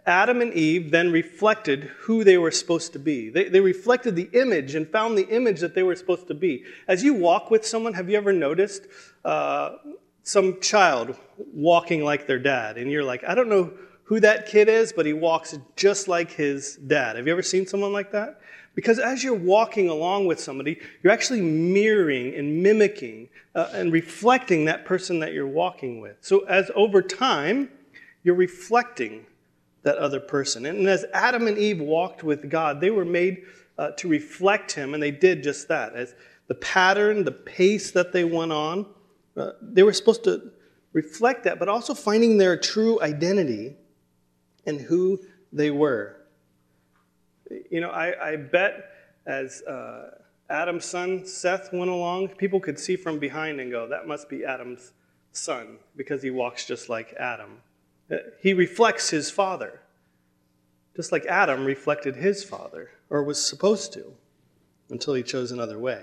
Adam 0.07 0.41
and 0.41 0.53
Eve 0.53 0.89
then 0.89 1.11
reflected 1.11 1.83
who 1.99 2.23
they 2.23 2.37
were 2.37 2.49
supposed 2.49 2.93
to 2.93 2.99
be. 2.99 3.29
They, 3.29 3.49
they 3.49 3.59
reflected 3.59 4.15
the 4.15 4.29
image 4.31 4.73
and 4.73 4.89
found 4.89 5.17
the 5.17 5.27
image 5.27 5.59
that 5.59 5.75
they 5.75 5.83
were 5.83 5.95
supposed 5.95 6.27
to 6.29 6.33
be. 6.33 6.63
As 6.87 7.03
you 7.03 7.13
walk 7.13 7.51
with 7.51 7.65
someone, 7.65 7.93
have 7.93 8.09
you 8.09 8.17
ever 8.17 8.31
noticed 8.31 8.87
uh, 9.25 9.75
some 10.23 10.59
child 10.61 11.17
walking 11.53 12.03
like 12.03 12.25
their 12.25 12.39
dad, 12.39 12.77
and 12.77 12.89
you're 12.89 13.03
like, 13.03 13.23
I 13.25 13.35
don't 13.35 13.49
know 13.49 13.73
who 14.03 14.21
that 14.21 14.45
kid 14.45 14.69
is, 14.69 14.93
but 14.93 15.05
he 15.05 15.11
walks 15.11 15.57
just 15.75 16.07
like 16.07 16.31
his 16.31 16.77
dad. 16.77 17.17
Have 17.17 17.27
you 17.27 17.33
ever 17.33 17.43
seen 17.43 17.67
someone 17.67 17.91
like 17.91 18.11
that? 18.13 18.39
Because 18.73 18.99
as 18.99 19.23
you're 19.23 19.33
walking 19.33 19.89
along 19.89 20.27
with 20.27 20.39
somebody, 20.39 20.79
you're 21.01 21.11
actually 21.11 21.41
mirroring 21.41 22.33
and 22.35 22.63
mimicking 22.63 23.27
uh, 23.55 23.69
and 23.73 23.91
reflecting 23.91 24.65
that 24.65 24.85
person 24.85 25.19
that 25.19 25.33
you're 25.33 25.47
walking 25.47 25.99
with. 25.99 26.15
So, 26.21 26.45
as 26.45 26.71
over 26.75 27.01
time, 27.01 27.69
you're 28.23 28.35
reflecting 28.35 29.25
that 29.87 29.97
other 29.97 30.19
person. 30.19 30.65
And 30.65 30.87
as 30.87 31.05
Adam 31.13 31.47
and 31.47 31.57
Eve 31.57 31.79
walked 31.79 32.21
with 32.21 32.49
God, 32.49 32.81
they 32.81 32.89
were 32.91 33.05
made 33.05 33.43
uh, 33.77 33.91
to 33.91 34.07
reflect 34.07 34.73
Him, 34.73 34.93
and 34.93 35.01
they 35.01 35.11
did 35.11 35.43
just 35.43 35.69
that. 35.69 35.95
As 35.95 36.13
the 36.47 36.55
pattern, 36.55 37.23
the 37.23 37.31
pace 37.31 37.91
that 37.91 38.11
they 38.11 38.23
went 38.23 38.51
on, 38.51 38.85
uh, 39.37 39.51
they 39.61 39.83
were 39.83 39.93
supposed 39.93 40.23
to 40.25 40.51
reflect 40.93 41.45
that, 41.45 41.57
but 41.57 41.69
also 41.69 41.93
finding 41.93 42.37
their 42.37 42.57
true 42.57 43.01
identity 43.01 43.75
and 44.65 44.81
who 44.81 45.19
they 45.53 45.71
were. 45.71 46.17
You 47.71 47.79
know, 47.79 47.89
I, 47.89 48.31
I 48.31 48.35
bet 48.35 48.91
as 49.25 49.61
uh, 49.63 50.17
Adam's 50.49 50.85
son 50.85 51.25
Seth 51.25 51.71
went 51.71 51.89
along, 51.89 52.29
people 52.29 52.59
could 52.59 52.79
see 52.79 52.95
from 52.95 53.19
behind 53.19 53.61
and 53.61 53.71
go, 53.71 53.87
that 53.87 54.05
must 54.05 54.27
be 54.27 54.43
Adam's 54.43 54.91
son 55.31 55.77
because 55.95 56.21
he 56.21 56.29
walks 56.29 56.65
just 56.65 56.89
like 56.89 57.13
Adam. 57.13 57.61
Uh, 58.11 58.17
he 58.41 58.53
reflects 58.53 59.09
his 59.09 59.29
father, 59.29 59.81
just 60.95 61.11
like 61.11 61.25
Adam 61.25 61.65
reflected 61.65 62.15
his 62.15 62.43
father, 62.43 62.91
or 63.09 63.23
was 63.23 63.45
supposed 63.45 63.93
to, 63.93 64.13
until 64.89 65.13
he 65.13 65.23
chose 65.23 65.51
another 65.51 65.77
way. 65.77 66.01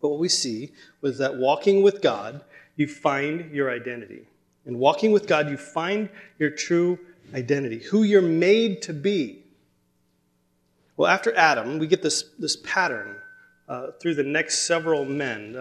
But 0.00 0.10
what 0.10 0.18
we 0.20 0.28
see 0.28 0.72
was 1.00 1.18
that 1.18 1.36
walking 1.36 1.82
with 1.82 2.02
God, 2.02 2.42
you 2.76 2.86
find 2.86 3.50
your 3.52 3.70
identity. 3.70 4.28
And 4.66 4.78
walking 4.78 5.12
with 5.12 5.26
God, 5.26 5.48
you 5.50 5.56
find 5.56 6.08
your 6.38 6.50
true 6.50 6.98
identity, 7.34 7.78
who 7.78 8.02
you're 8.02 8.22
made 8.22 8.82
to 8.82 8.92
be. 8.92 9.42
Well, 10.96 11.10
after 11.10 11.34
Adam, 11.36 11.78
we 11.78 11.86
get 11.86 12.02
this, 12.02 12.24
this 12.38 12.56
pattern 12.56 13.16
uh, 13.68 13.92
through 14.00 14.14
the 14.14 14.22
next 14.22 14.66
several 14.66 15.04
men. 15.04 15.56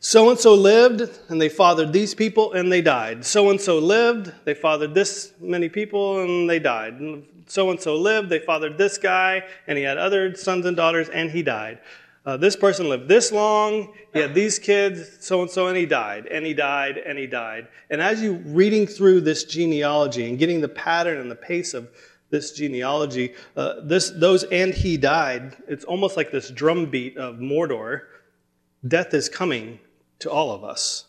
So 0.00 0.30
and 0.30 0.38
so 0.38 0.54
lived, 0.54 1.10
and 1.28 1.40
they 1.40 1.48
fathered 1.48 1.92
these 1.92 2.14
people, 2.14 2.52
and 2.52 2.70
they 2.70 2.80
died. 2.80 3.24
So 3.24 3.50
and 3.50 3.60
so 3.60 3.80
lived, 3.80 4.32
they 4.44 4.54
fathered 4.54 4.94
this 4.94 5.32
many 5.40 5.68
people, 5.68 6.20
and 6.20 6.48
they 6.48 6.60
died. 6.60 7.24
So 7.46 7.70
and 7.70 7.80
so 7.80 7.96
lived, 7.96 8.28
they 8.28 8.38
fathered 8.38 8.78
this 8.78 8.96
guy, 8.96 9.42
and 9.66 9.76
he 9.76 9.82
had 9.82 9.98
other 9.98 10.36
sons 10.36 10.66
and 10.66 10.76
daughters, 10.76 11.08
and 11.08 11.32
he 11.32 11.42
died. 11.42 11.80
Uh, 12.24 12.36
this 12.36 12.54
person 12.54 12.88
lived 12.88 13.08
this 13.08 13.32
long, 13.32 13.92
he 14.12 14.20
had 14.20 14.34
these 14.34 14.58
kids, 14.58 15.16
so 15.18 15.42
and 15.42 15.50
so, 15.50 15.66
and 15.66 15.76
he 15.76 15.86
died, 15.86 16.26
and 16.26 16.46
he 16.46 16.54
died, 16.54 16.98
and 16.98 17.18
he 17.18 17.26
died. 17.26 17.66
And 17.90 18.00
as 18.00 18.22
you 18.22 18.34
reading 18.34 18.86
through 18.86 19.22
this 19.22 19.44
genealogy 19.44 20.28
and 20.28 20.38
getting 20.38 20.60
the 20.60 20.68
pattern 20.68 21.18
and 21.18 21.30
the 21.30 21.36
pace 21.36 21.74
of 21.74 21.88
this 22.30 22.52
genealogy, 22.52 23.34
uh, 23.56 23.80
this, 23.82 24.10
those 24.10 24.44
and 24.44 24.74
he 24.74 24.96
died, 24.96 25.56
it's 25.66 25.84
almost 25.86 26.16
like 26.16 26.30
this 26.30 26.50
drumbeat 26.50 27.16
of 27.16 27.36
Mordor. 27.36 28.02
Death 28.86 29.12
is 29.12 29.28
coming 29.28 29.80
to 30.20 30.30
all 30.30 30.52
of 30.52 30.64
us. 30.64 31.06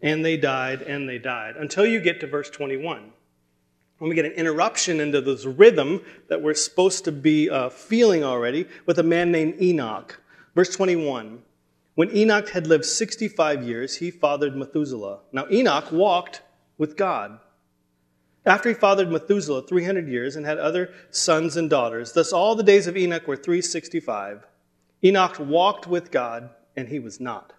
And 0.00 0.24
they 0.24 0.36
died, 0.36 0.82
and 0.82 1.08
they 1.08 1.18
died, 1.18 1.56
until 1.56 1.84
you 1.84 2.00
get 2.00 2.20
to 2.20 2.26
verse 2.26 2.50
21. 2.50 3.12
When 3.98 4.08
we 4.08 4.14
get 4.14 4.26
an 4.26 4.32
interruption 4.32 5.00
into 5.00 5.20
this 5.20 5.44
rhythm 5.44 6.02
that 6.28 6.40
we're 6.40 6.54
supposed 6.54 7.04
to 7.06 7.12
be 7.12 7.50
uh, 7.50 7.68
feeling 7.68 8.22
already 8.22 8.66
with 8.86 8.98
a 9.00 9.02
man 9.02 9.32
named 9.32 9.60
Enoch. 9.60 10.20
Verse 10.54 10.74
21. 10.74 11.42
When 11.96 12.16
Enoch 12.16 12.50
had 12.50 12.68
lived 12.68 12.84
65 12.84 13.64
years, 13.64 13.96
he 13.96 14.12
fathered 14.12 14.54
Methuselah. 14.54 15.18
Now, 15.32 15.46
Enoch 15.50 15.90
walked 15.90 16.42
with 16.78 16.96
God. 16.96 17.40
After 18.46 18.68
he 18.68 18.74
fathered 18.74 19.10
Methuselah 19.10 19.66
300 19.66 20.08
years 20.08 20.36
and 20.36 20.46
had 20.46 20.58
other 20.58 20.92
sons 21.10 21.56
and 21.56 21.68
daughters, 21.68 22.12
thus 22.12 22.32
all 22.32 22.54
the 22.54 22.62
days 22.62 22.86
of 22.86 22.96
Enoch 22.96 23.26
were 23.26 23.36
365. 23.36 24.46
Enoch 25.04 25.38
walked 25.40 25.88
with 25.88 26.12
God, 26.12 26.50
and 26.78 26.88
he 26.88 27.00
was 27.00 27.18
not, 27.18 27.52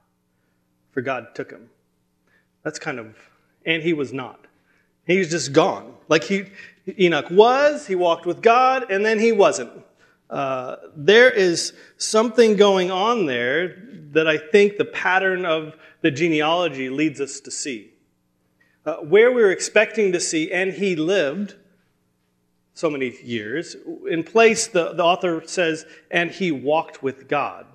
for 0.92 1.02
God 1.02 1.36
took 1.36 1.52
him. 1.52 1.70
That's 2.64 2.80
kind 2.80 3.00
of, 3.00 3.18
and 3.66 3.84
he 3.84 3.92
was 3.92 4.14
not. 4.14 4.46
He's 5.06 5.30
just 5.30 5.52
gone. 5.52 5.94
Like 6.08 6.24
he, 6.24 6.46
Enoch 6.98 7.30
was, 7.30 7.86
he 7.86 7.96
walked 7.96 8.26
with 8.26 8.42
God, 8.42 8.90
and 8.90 9.06
then 9.06 9.20
he 9.20 9.34
wasn't. 9.34 9.72
Uh, 10.30 10.78
there 10.96 11.30
is 11.30 11.74
something 11.98 12.56
going 12.56 12.92
on 12.92 13.26
there 13.26 13.84
that 14.12 14.26
I 14.26 14.38
think 14.38 14.78
the 14.78 14.86
pattern 14.86 15.46
of 15.46 15.76
the 16.00 16.12
genealogy 16.12 16.90
leads 16.90 17.20
us 17.20 17.42
to 17.42 17.52
see. 17.52 17.92
Uh, 18.86 18.98
where 18.98 19.34
we 19.34 19.44
are 19.44 19.52
expecting 19.52 20.14
to 20.14 20.20
see, 20.22 20.50
and 20.50 20.72
he 20.72 20.96
lived 20.96 21.56
so 22.74 22.90
many 22.90 23.14
years, 23.22 23.76
in 24.10 24.24
place, 24.24 24.68
the, 24.68 24.94
the 24.94 25.04
author 25.04 25.44
says, 25.46 25.86
and 26.10 26.32
he 26.32 26.54
walked 26.54 27.04
with 27.04 27.28
God. 27.28 27.66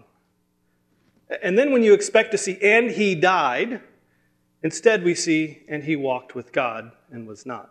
And 1.43 1.59
then 1.59 1.73
when 1.73 1.83
you 1.83 1.95
expect 1.95 2.33
to 2.33 2.39
see, 2.39 2.59
and 2.63 2.91
he 2.91 3.15
died, 3.15 3.81
instead 4.63 5.03
we 5.03 5.15
see, 5.15 5.63
and 5.69 5.83
he 5.85 5.97
walked 5.97 6.35
with 6.35 6.53
God 6.53 6.93
and 7.11 7.27
was 7.27 7.47
not. 7.47 7.71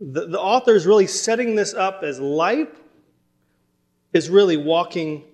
The, 0.00 0.26
the 0.26 0.40
author 0.40 0.74
is 0.74 0.86
really 0.86 1.06
setting 1.06 1.54
this 1.54 1.72
up 1.72 2.02
as 2.02 2.20
life 2.20 2.68
is 4.12 4.28
really 4.30 4.56
walking 4.56 5.24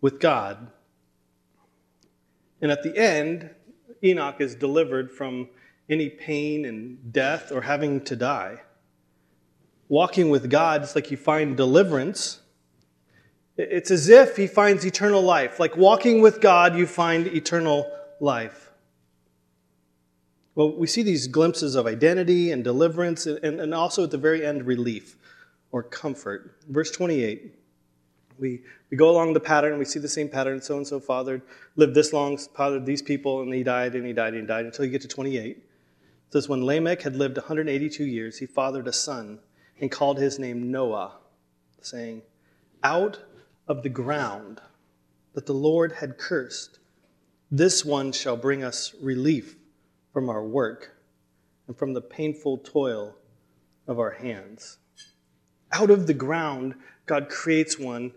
with 0.00 0.20
God. 0.20 0.68
And 2.60 2.70
at 2.70 2.82
the 2.82 2.96
end, 2.96 3.50
Enoch 4.02 4.40
is 4.40 4.54
delivered 4.54 5.10
from 5.10 5.48
any 5.88 6.08
pain 6.08 6.64
and 6.64 7.12
death 7.12 7.50
or 7.52 7.62
having 7.62 8.00
to 8.02 8.16
die. 8.16 8.60
Walking 9.88 10.30
with 10.30 10.48
God, 10.48 10.82
it's 10.82 10.94
like 10.94 11.10
you 11.10 11.16
find 11.16 11.56
deliverance. 11.56 12.40
It's 13.60 13.90
as 13.90 14.08
if 14.08 14.36
he 14.36 14.46
finds 14.46 14.84
eternal 14.84 15.22
life. 15.22 15.60
Like 15.60 15.76
walking 15.76 16.20
with 16.20 16.40
God, 16.40 16.76
you 16.76 16.86
find 16.86 17.26
eternal 17.26 17.90
life. 18.20 18.70
Well, 20.54 20.76
we 20.76 20.86
see 20.86 21.02
these 21.02 21.26
glimpses 21.26 21.74
of 21.74 21.86
identity 21.86 22.50
and 22.50 22.64
deliverance, 22.64 23.26
and, 23.26 23.60
and 23.60 23.74
also 23.74 24.04
at 24.04 24.10
the 24.10 24.18
very 24.18 24.44
end, 24.44 24.66
relief 24.66 25.16
or 25.72 25.82
comfort. 25.82 26.56
Verse 26.68 26.90
28 26.90 27.54
we, 28.40 28.62
we 28.90 28.96
go 28.96 29.10
along 29.10 29.34
the 29.34 29.40
pattern, 29.40 29.78
we 29.78 29.84
see 29.84 30.00
the 30.00 30.08
same 30.08 30.28
pattern. 30.28 30.60
So 30.62 30.78
and 30.78 30.86
so 30.86 30.98
fathered, 30.98 31.42
lived 31.76 31.94
this 31.94 32.12
long, 32.12 32.38
fathered 32.38 32.86
these 32.86 33.02
people, 33.02 33.42
and 33.42 33.52
he 33.52 33.62
died, 33.62 33.94
and 33.94 34.06
he 34.06 34.12
died, 34.12 34.32
and 34.32 34.42
he 34.42 34.46
died, 34.46 34.64
until 34.64 34.86
you 34.86 34.90
get 34.90 35.02
to 35.02 35.08
28 35.08 35.56
It 35.56 35.62
says, 36.30 36.48
When 36.48 36.64
Lamech 36.64 37.02
had 37.02 37.16
lived 37.16 37.36
182 37.36 38.04
years, 38.04 38.38
he 38.38 38.46
fathered 38.46 38.88
a 38.88 38.92
son 38.92 39.38
and 39.80 39.90
called 39.90 40.18
his 40.18 40.38
name 40.38 40.70
Noah, 40.70 41.18
saying, 41.82 42.22
Out 42.82 43.20
of 43.70 43.84
the 43.84 43.88
ground 43.88 44.60
that 45.32 45.46
the 45.46 45.52
Lord 45.52 45.92
had 45.92 46.18
cursed, 46.18 46.80
this 47.52 47.84
one 47.84 48.10
shall 48.10 48.36
bring 48.36 48.64
us 48.64 48.96
relief 49.00 49.54
from 50.12 50.28
our 50.28 50.42
work 50.42 50.96
and 51.68 51.78
from 51.78 51.94
the 51.94 52.00
painful 52.00 52.58
toil 52.58 53.14
of 53.86 54.00
our 54.00 54.10
hands. 54.10 54.78
Out 55.70 55.88
of 55.88 56.08
the 56.08 56.14
ground, 56.14 56.74
God 57.06 57.28
creates 57.28 57.78
one, 57.78 58.10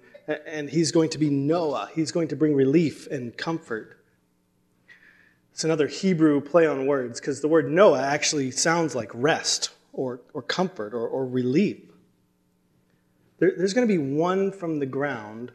and 0.48 0.72
he's 0.72 0.92
going 0.92 1.12
to 1.12 1.20
be 1.20 1.30
Noah. 1.30 1.92
He's 1.94 2.12
going 2.12 2.30
to 2.30 2.36
bring 2.36 2.56
relief 2.56 3.06
and 3.12 3.38
comfort. 3.38 4.04
It's 5.52 5.64
another 5.64 5.86
Hebrew 5.86 6.42
play 6.42 6.66
on 6.66 6.88
words 6.88 7.20
because 7.20 7.42
the 7.42 7.48
word 7.48 7.70
Noah 7.70 8.02
actually 8.02 8.50
sounds 8.50 8.96
like 8.96 9.12
rest 9.14 9.70
or, 9.92 10.22
or 10.34 10.42
comfort 10.42 10.96
or, 10.96 11.08
or 11.08 11.28
relief. 11.28 11.78
There, 13.44 13.52
there's 13.58 13.74
going 13.74 13.86
to 13.86 13.94
be 13.94 13.98
one 13.98 14.54
from 14.54 14.80
the 14.80 14.86
ground 14.86 15.52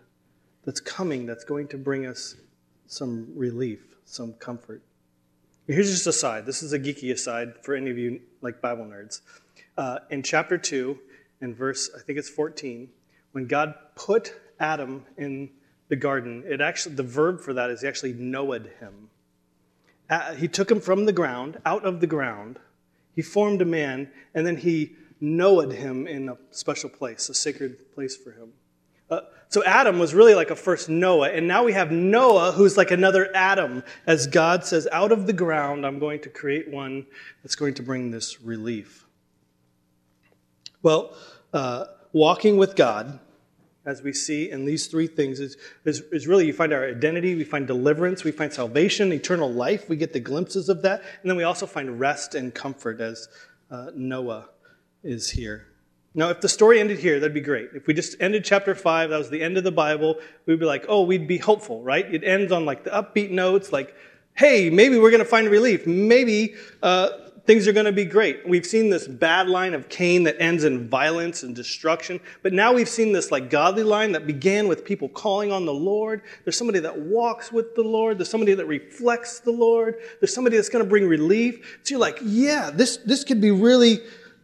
that's 0.66 0.78
coming 0.78 1.24
that's 1.24 1.44
going 1.44 1.68
to 1.68 1.78
bring 1.78 2.04
us 2.04 2.36
some 2.86 3.28
relief, 3.34 3.80
some 4.04 4.34
comfort. 4.34 4.82
Here's 5.66 5.90
just 5.90 6.06
a 6.06 6.12
side. 6.12 6.44
This 6.44 6.62
is 6.62 6.74
a 6.74 6.78
geeky 6.78 7.12
aside 7.12 7.54
for 7.62 7.74
any 7.74 7.90
of 7.90 7.96
you 7.96 8.20
like 8.42 8.60
Bible 8.60 8.84
nerds. 8.84 9.22
Uh, 9.78 10.00
in 10.10 10.22
chapter 10.22 10.58
2, 10.58 10.98
in 11.40 11.54
verse, 11.54 11.88
I 11.96 12.02
think 12.02 12.18
it's 12.18 12.28
14, 12.28 12.90
when 13.32 13.46
God 13.46 13.72
put 13.94 14.34
Adam 14.60 15.06
in 15.16 15.48
the 15.88 15.96
garden, 15.96 16.44
it 16.46 16.60
actually, 16.60 16.94
the 16.94 17.02
verb 17.02 17.40
for 17.40 17.54
that 17.54 17.70
is 17.70 17.80
he 17.80 17.88
actually 17.88 18.12
Noah'd 18.12 18.70
him. 18.80 19.08
Uh, 20.10 20.34
he 20.34 20.46
took 20.46 20.70
him 20.70 20.82
from 20.82 21.06
the 21.06 21.12
ground, 21.14 21.58
out 21.64 21.86
of 21.86 22.00
the 22.00 22.06
ground. 22.06 22.58
He 23.16 23.22
formed 23.22 23.62
a 23.62 23.64
man, 23.64 24.10
and 24.34 24.46
then 24.46 24.58
he 24.58 24.94
Noah'd 25.20 25.72
him 25.72 26.06
in 26.06 26.28
a 26.28 26.36
special 26.50 26.90
place, 26.90 27.28
a 27.28 27.34
sacred 27.34 27.92
place 27.94 28.16
for 28.16 28.32
him. 28.32 28.52
Uh, 29.10 29.20
so 29.48 29.64
Adam 29.64 29.98
was 29.98 30.14
really 30.14 30.34
like 30.34 30.50
a 30.50 30.56
first 30.56 30.88
Noah, 30.88 31.30
and 31.30 31.48
now 31.48 31.64
we 31.64 31.72
have 31.72 31.90
Noah 31.90 32.52
who's 32.52 32.76
like 32.76 32.90
another 32.90 33.30
Adam, 33.34 33.82
as 34.06 34.26
God 34.26 34.64
says, 34.64 34.86
out 34.92 35.12
of 35.12 35.26
the 35.26 35.32
ground, 35.32 35.86
I'm 35.86 35.98
going 35.98 36.20
to 36.20 36.28
create 36.28 36.70
one 36.70 37.06
that's 37.42 37.56
going 37.56 37.74
to 37.74 37.82
bring 37.82 38.10
this 38.10 38.42
relief. 38.42 39.06
Well, 40.82 41.16
uh, 41.52 41.86
walking 42.12 42.58
with 42.58 42.76
God 42.76 43.18
as 43.88 44.02
we 44.02 44.12
see 44.12 44.50
in 44.50 44.66
these 44.66 44.86
three 44.86 45.06
things, 45.06 45.40
is, 45.40 45.56
is, 45.86 46.02
is, 46.12 46.26
really 46.26 46.46
you 46.46 46.52
find 46.52 46.74
our 46.74 46.84
identity, 46.84 47.34
we 47.34 47.42
find 47.42 47.66
deliverance, 47.66 48.22
we 48.22 48.30
find 48.30 48.52
salvation, 48.52 49.14
eternal 49.14 49.50
life. 49.50 49.88
We 49.88 49.96
get 49.96 50.12
the 50.12 50.20
glimpses 50.20 50.68
of 50.68 50.82
that. 50.82 51.00
And 51.22 51.30
then 51.30 51.38
we 51.38 51.44
also 51.44 51.64
find 51.64 51.98
rest 51.98 52.34
and 52.34 52.54
comfort 52.54 53.00
as 53.00 53.28
uh, 53.70 53.86
Noah 53.94 54.50
is 55.08 55.30
here. 55.30 55.66
Now, 56.14 56.30
if 56.30 56.40
the 56.40 56.48
story 56.48 56.80
ended 56.80 56.98
here, 56.98 57.20
that'd 57.20 57.34
be 57.34 57.40
great. 57.40 57.70
If 57.74 57.86
we 57.86 57.94
just 57.94 58.16
ended 58.20 58.44
chapter 58.44 58.74
5, 58.74 59.10
that 59.10 59.18
was 59.18 59.30
the 59.30 59.42
end 59.42 59.56
of 59.56 59.64
the 59.64 59.72
Bible, 59.72 60.18
we'd 60.46 60.58
be 60.58 60.66
like, 60.66 60.84
oh, 60.88 61.02
we'd 61.02 61.28
be 61.28 61.38
hopeful, 61.38 61.82
right? 61.82 62.12
It 62.12 62.24
ends 62.24 62.52
on 62.52 62.64
like 62.64 62.84
the 62.84 62.90
upbeat 62.90 63.30
notes, 63.30 63.72
like, 63.72 63.94
hey, 64.34 64.70
maybe 64.70 64.98
we're 64.98 65.10
going 65.10 65.22
to 65.22 65.28
find 65.28 65.48
relief. 65.48 65.86
Maybe 65.86 66.54
uh, 66.82 67.10
things 67.44 67.66
are 67.66 67.72
going 67.72 67.86
to 67.86 67.92
be 67.92 68.04
great. 68.04 68.46
We've 68.46 68.66
seen 68.66 68.90
this 68.90 69.08
bad 69.08 69.48
line 69.48 69.74
of 69.74 69.88
Cain 69.88 70.24
that 70.24 70.40
ends 70.40 70.64
in 70.64 70.88
violence 70.88 71.42
and 71.42 71.56
destruction, 71.56 72.20
but 72.42 72.52
now 72.52 72.72
we've 72.72 72.88
seen 72.88 73.12
this 73.12 73.30
like 73.30 73.48
godly 73.48 73.84
line 73.84 74.12
that 74.12 74.26
began 74.26 74.68
with 74.68 74.84
people 74.84 75.08
calling 75.08 75.50
on 75.50 75.64
the 75.64 75.72
Lord. 75.72 76.22
There's 76.44 76.56
somebody 76.56 76.80
that 76.80 76.98
walks 76.98 77.50
with 77.50 77.74
the 77.74 77.82
Lord. 77.82 78.18
There's 78.18 78.30
somebody 78.30 78.54
that 78.54 78.66
reflects 78.66 79.40
the 79.40 79.52
Lord. 79.52 79.96
There's 80.20 80.34
somebody 80.34 80.56
that's 80.56 80.68
going 80.68 80.84
to 80.84 80.88
bring 80.88 81.08
relief. 81.08 81.78
So 81.84 81.92
you're 81.92 82.00
like, 82.00 82.18
yeah, 82.22 82.70
this 82.70 82.98
this 82.98 83.24
could 83.24 83.40
be 83.40 83.50
really 83.50 84.00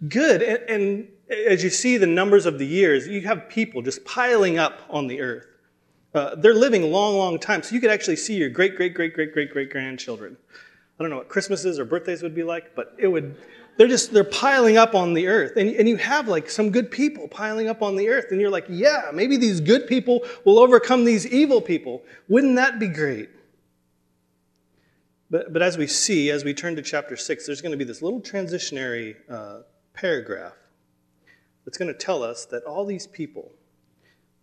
good. 0.09 0.43
And, 0.43 0.71
and 0.71 1.09
as 1.49 1.65
you 1.65 1.71
see 1.71 1.97
the 1.97 2.07
numbers 2.07 2.47
of 2.47 2.59
the 2.59 2.67
years, 2.67 3.07
you 3.07 3.23
have 3.23 3.49
people 3.49 3.83
just 3.83 4.05
piling 4.05 4.59
up 4.59 4.83
on 4.89 5.07
the 5.07 5.21
earth. 5.21 5.47
Uh, 6.15 6.35
they're 6.37 6.55
living 6.55 6.83
long, 6.93 7.17
long 7.17 7.39
time. 7.39 7.63
So 7.63 7.75
you 7.75 7.81
could 7.81 7.91
actually 7.91 8.17
see 8.17 8.35
your 8.37 8.49
great, 8.49 8.77
great, 8.77 8.95
great, 8.95 9.15
great, 9.15 9.33
great, 9.33 9.51
great 9.51 9.71
grandchildren. 9.71 10.37
I 10.99 11.03
don't 11.03 11.11
know 11.11 11.17
what 11.17 11.29
Christmases 11.29 11.79
or 11.81 11.85
birthdays 11.85 12.23
would 12.23 12.37
be 12.37 12.45
like, 12.45 12.77
but 12.77 12.95
it 12.99 13.09
would, 13.09 13.37
they're 13.77 13.89
just, 13.89 14.13
they're 14.13 14.23
piling 14.23 14.77
up 14.77 14.95
on 14.95 15.15
the 15.15 15.27
earth. 15.27 15.57
And, 15.57 15.71
and 15.71 15.89
you 15.89 15.97
have 15.97 16.29
like 16.29 16.49
some 16.49 16.71
good 16.71 16.89
people 16.91 17.27
piling 17.27 17.69
up 17.69 17.83
on 17.83 17.97
the 17.97 18.09
earth. 18.11 18.27
And 18.31 18.41
you're 18.41 18.51
like, 18.51 18.67
yeah, 18.69 19.11
maybe 19.13 19.37
these 19.37 19.61
good 19.61 19.89
people 19.89 20.25
will 20.45 20.61
overcome 20.61 21.05
these 21.05 21.27
evil 21.27 21.61
people. 21.61 22.03
Wouldn't 22.29 22.55
that 22.57 22.79
be 22.79 22.87
great? 22.87 23.31
But, 25.31 25.53
but 25.53 25.63
as 25.63 25.77
we 25.77 25.89
see, 25.89 26.31
as 26.31 26.45
we 26.45 26.55
turn 26.55 26.77
to 26.77 26.83
chapter 26.83 27.17
6, 27.17 27.47
there's 27.47 27.61
going 27.61 27.73
to 27.73 27.79
be 27.79 27.83
this 27.83 28.03
little 28.03 28.21
transitionary 28.21 29.17
uh, 29.29 29.63
paragraph 29.95 30.53
that's 31.65 31.79
going 31.79 31.93
to 31.93 31.99
tell 31.99 32.23
us 32.23 32.45
that 32.47 32.65
all 32.65 32.85
these 32.85 33.07
people, 33.07 33.53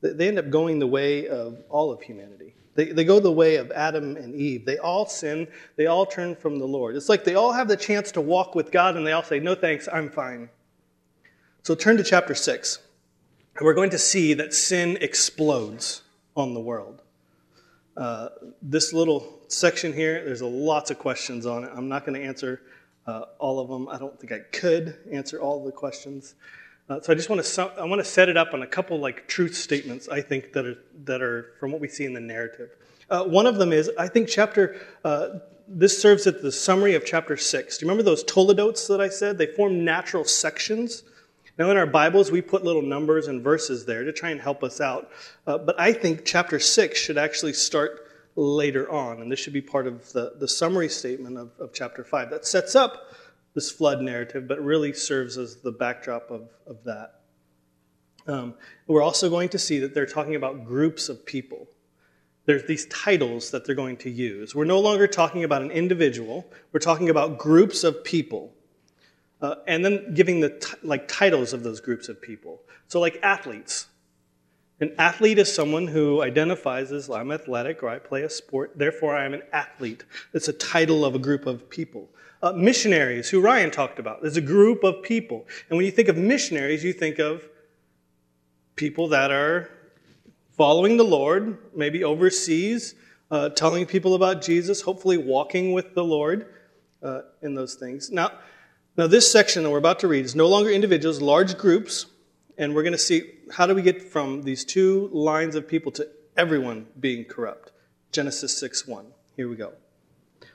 they 0.01 0.27
end 0.27 0.39
up 0.39 0.49
going 0.49 0.79
the 0.79 0.87
way 0.87 1.27
of 1.27 1.59
all 1.69 1.91
of 1.91 2.01
humanity. 2.01 2.55
They, 2.73 2.85
they 2.85 3.03
go 3.03 3.19
the 3.19 3.31
way 3.31 3.57
of 3.57 3.69
Adam 3.71 4.15
and 4.15 4.33
Eve. 4.33 4.65
They 4.65 4.77
all 4.77 5.05
sin. 5.05 5.47
They 5.75 5.87
all 5.87 6.05
turn 6.05 6.35
from 6.35 6.57
the 6.57 6.65
Lord. 6.65 6.95
It's 6.95 7.09
like 7.09 7.23
they 7.23 7.35
all 7.35 7.51
have 7.51 7.67
the 7.67 7.75
chance 7.75 8.11
to 8.13 8.21
walk 8.21 8.55
with 8.55 8.71
God 8.71 8.95
and 8.95 9.05
they 9.05 9.11
all 9.11 9.23
say, 9.23 9.39
No 9.39 9.55
thanks, 9.55 9.89
I'm 9.91 10.09
fine. 10.09 10.49
So 11.63 11.75
turn 11.75 11.97
to 11.97 12.03
chapter 12.03 12.33
6. 12.33 12.79
And 13.57 13.65
we're 13.65 13.73
going 13.73 13.89
to 13.89 13.99
see 13.99 14.33
that 14.35 14.53
sin 14.53 14.97
explodes 15.01 16.03
on 16.35 16.53
the 16.53 16.61
world. 16.61 17.01
Uh, 17.97 18.29
this 18.61 18.93
little 18.93 19.41
section 19.49 19.91
here, 19.91 20.23
there's 20.23 20.41
lots 20.41 20.89
of 20.89 20.97
questions 20.97 21.45
on 21.45 21.65
it. 21.65 21.71
I'm 21.75 21.89
not 21.89 22.05
going 22.05 22.19
to 22.19 22.25
answer 22.25 22.61
uh, 23.07 23.23
all 23.39 23.59
of 23.59 23.69
them. 23.69 23.89
I 23.89 23.97
don't 23.97 24.19
think 24.19 24.31
I 24.31 24.39
could 24.51 24.95
answer 25.11 25.39
all 25.39 25.63
the 25.63 25.71
questions. 25.71 26.35
Uh, 26.89 26.99
so 26.99 27.13
I 27.13 27.15
just 27.15 27.29
want 27.29 27.43
to 27.43 27.71
I 27.79 27.85
want 27.85 27.99
to 27.99 28.05
set 28.05 28.27
it 28.27 28.37
up 28.37 28.53
on 28.53 28.63
a 28.63 28.67
couple 28.67 28.99
like 28.99 29.27
truth 29.27 29.55
statements 29.55 30.09
I 30.09 30.21
think 30.21 30.51
that 30.53 30.65
are 30.65 30.77
that 31.05 31.21
are 31.21 31.53
from 31.59 31.71
what 31.71 31.79
we 31.79 31.87
see 31.87 32.05
in 32.05 32.13
the 32.13 32.19
narrative. 32.19 32.71
Uh, 33.09 33.23
one 33.23 33.45
of 33.45 33.55
them 33.55 33.71
is 33.71 33.89
I 33.97 34.07
think 34.07 34.27
chapter 34.27 34.81
uh, 35.05 35.39
this 35.67 36.01
serves 36.01 36.27
as 36.27 36.41
the 36.41 36.51
summary 36.51 36.95
of 36.95 37.05
chapter 37.05 37.37
six. 37.37 37.77
Do 37.77 37.85
you 37.85 37.89
remember 37.89 38.03
those 38.03 38.23
toledotes 38.23 38.87
that 38.87 38.99
I 38.99 39.07
said? 39.07 39.37
They 39.37 39.47
form 39.47 39.85
natural 39.85 40.25
sections. 40.25 41.03
Now 41.57 41.71
in 41.71 41.77
our 41.77 41.85
Bibles 41.85 42.29
we 42.29 42.41
put 42.41 42.63
little 42.63 42.81
numbers 42.81 43.27
and 43.27 43.41
verses 43.41 43.85
there 43.85 44.03
to 44.03 44.11
try 44.11 44.31
and 44.31 44.41
help 44.41 44.63
us 44.63 44.81
out. 44.81 45.11
Uh, 45.47 45.57
but 45.57 45.79
I 45.79 45.93
think 45.93 46.25
chapter 46.25 46.59
six 46.59 46.99
should 46.99 47.17
actually 47.17 47.53
start 47.53 48.10
later 48.35 48.89
on, 48.89 49.21
and 49.21 49.31
this 49.31 49.39
should 49.39 49.53
be 49.53 49.61
part 49.61 49.87
of 49.87 50.11
the, 50.13 50.33
the 50.39 50.47
summary 50.47 50.89
statement 50.89 51.37
of, 51.37 51.51
of 51.59 51.73
chapter 51.73 52.03
five 52.03 52.29
that 52.29 52.45
sets 52.45 52.75
up 52.75 53.13
this 53.53 53.69
flood 53.69 54.01
narrative, 54.01 54.47
but 54.47 54.63
really 54.63 54.93
serves 54.93 55.37
as 55.37 55.57
the 55.57 55.71
backdrop 55.71 56.31
of, 56.31 56.49
of 56.65 56.83
that. 56.85 57.21
Um, 58.27 58.53
we're 58.87 59.01
also 59.01 59.29
going 59.29 59.49
to 59.49 59.59
see 59.59 59.79
that 59.79 59.93
they're 59.93 60.05
talking 60.05 60.35
about 60.35 60.65
groups 60.65 61.09
of 61.09 61.25
people. 61.25 61.67
There's 62.45 62.63
these 62.65 62.85
titles 62.87 63.51
that 63.51 63.65
they're 63.65 63.75
going 63.75 63.97
to 63.97 64.09
use. 64.09 64.55
We're 64.55 64.65
no 64.65 64.79
longer 64.79 65.07
talking 65.07 65.43
about 65.43 65.61
an 65.61 65.71
individual, 65.71 66.45
we're 66.71 66.79
talking 66.79 67.09
about 67.09 67.37
groups 67.37 67.83
of 67.83 68.03
people. 68.03 68.53
Uh, 69.41 69.55
and 69.67 69.83
then 69.83 70.13
giving 70.13 70.39
the 70.39 70.51
t- 70.51 70.77
like 70.83 71.07
titles 71.07 71.51
of 71.51 71.63
those 71.63 71.81
groups 71.81 72.09
of 72.09 72.21
people. 72.21 72.61
So, 72.87 72.99
like 72.99 73.19
athletes. 73.23 73.87
An 74.81 74.95
athlete 74.97 75.37
is 75.37 75.53
someone 75.53 75.85
who 75.85 76.23
identifies 76.23 76.91
as 76.91 77.07
I'm 77.07 77.31
athletic 77.31 77.83
or 77.83 77.89
I 77.89 77.99
play 77.99 78.23
a 78.23 78.29
sport, 78.29 78.71
therefore 78.75 79.15
I 79.15 79.25
am 79.25 79.35
an 79.35 79.43
athlete. 79.53 80.03
It's 80.33 80.47
a 80.47 80.53
title 80.53 81.05
of 81.05 81.13
a 81.13 81.19
group 81.19 81.45
of 81.45 81.69
people. 81.69 82.09
Uh, 82.41 82.53
missionaries, 82.53 83.29
who 83.29 83.39
Ryan 83.39 83.69
talked 83.69 83.99
about. 83.99 84.25
is 84.25 84.37
a 84.37 84.41
group 84.41 84.83
of 84.83 85.03
people. 85.03 85.45
And 85.69 85.77
when 85.77 85.85
you 85.85 85.91
think 85.91 86.07
of 86.07 86.17
missionaries, 86.17 86.83
you 86.83 86.93
think 86.93 87.19
of 87.19 87.47
people 88.75 89.07
that 89.09 89.29
are 89.29 89.69
following 90.57 90.97
the 90.97 91.03
Lord, 91.03 91.59
maybe 91.75 92.03
overseas, 92.03 92.95
uh, 93.29 93.49
telling 93.49 93.85
people 93.85 94.15
about 94.15 94.41
Jesus, 94.41 94.81
hopefully 94.81 95.17
walking 95.17 95.73
with 95.73 95.93
the 95.93 96.03
Lord 96.03 96.47
uh, 97.03 97.21
in 97.43 97.53
those 97.53 97.75
things. 97.75 98.09
Now, 98.09 98.31
now, 98.97 99.07
this 99.07 99.31
section 99.31 99.63
that 99.63 99.69
we're 99.69 99.77
about 99.77 99.99
to 99.99 100.07
read 100.09 100.25
is 100.25 100.35
no 100.35 100.47
longer 100.47 100.69
individuals, 100.69 101.21
large 101.21 101.57
groups, 101.57 102.07
and 102.61 102.73
we're 102.73 102.83
going 102.83 102.93
to 102.93 102.97
see 102.97 103.23
how 103.51 103.65
do 103.65 103.75
we 103.75 103.81
get 103.81 104.01
from 104.01 104.43
these 104.43 104.63
two 104.63 105.09
lines 105.11 105.55
of 105.55 105.67
people 105.67 105.91
to 105.91 106.07
everyone 106.37 106.85
being 106.97 107.25
corrupt. 107.25 107.73
Genesis 108.13 108.57
6 108.57 108.87
1. 108.87 109.05
Here 109.35 109.49
we 109.49 109.57
go 109.57 109.73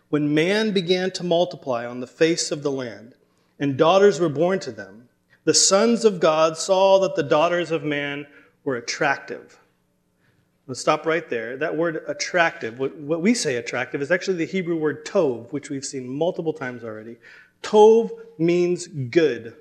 when 0.08 0.34
man 0.34 0.72
began 0.72 1.10
to 1.12 1.24
multiply 1.24 1.84
on 1.84 2.00
the 2.00 2.06
face 2.06 2.52
of 2.52 2.62
the 2.62 2.70
land, 2.70 3.14
and 3.58 3.76
daughters 3.76 4.20
were 4.20 4.28
born 4.28 4.60
to 4.60 4.72
them, 4.72 5.08
the 5.44 5.54
sons 5.54 6.04
of 6.04 6.20
God 6.20 6.56
saw 6.56 6.98
that 7.00 7.16
the 7.16 7.22
daughters 7.22 7.70
of 7.70 7.84
man 7.84 8.26
were 8.64 8.76
attractive. 8.76 9.58
Let's 10.66 10.80
stop 10.80 11.06
right 11.06 11.28
there. 11.28 11.56
That 11.56 11.76
word 11.76 12.02
attractive, 12.08 12.78
what, 12.78 12.96
what 12.96 13.22
we 13.22 13.34
say 13.34 13.56
attractive, 13.56 14.02
is 14.02 14.10
actually 14.10 14.38
the 14.38 14.46
Hebrew 14.46 14.76
word 14.76 15.04
tov, 15.04 15.52
which 15.52 15.70
we've 15.70 15.84
seen 15.84 16.08
multiple 16.08 16.52
times 16.52 16.82
already. 16.82 17.16
Tov 17.62 18.10
means 18.38 18.86
good. 18.88 19.56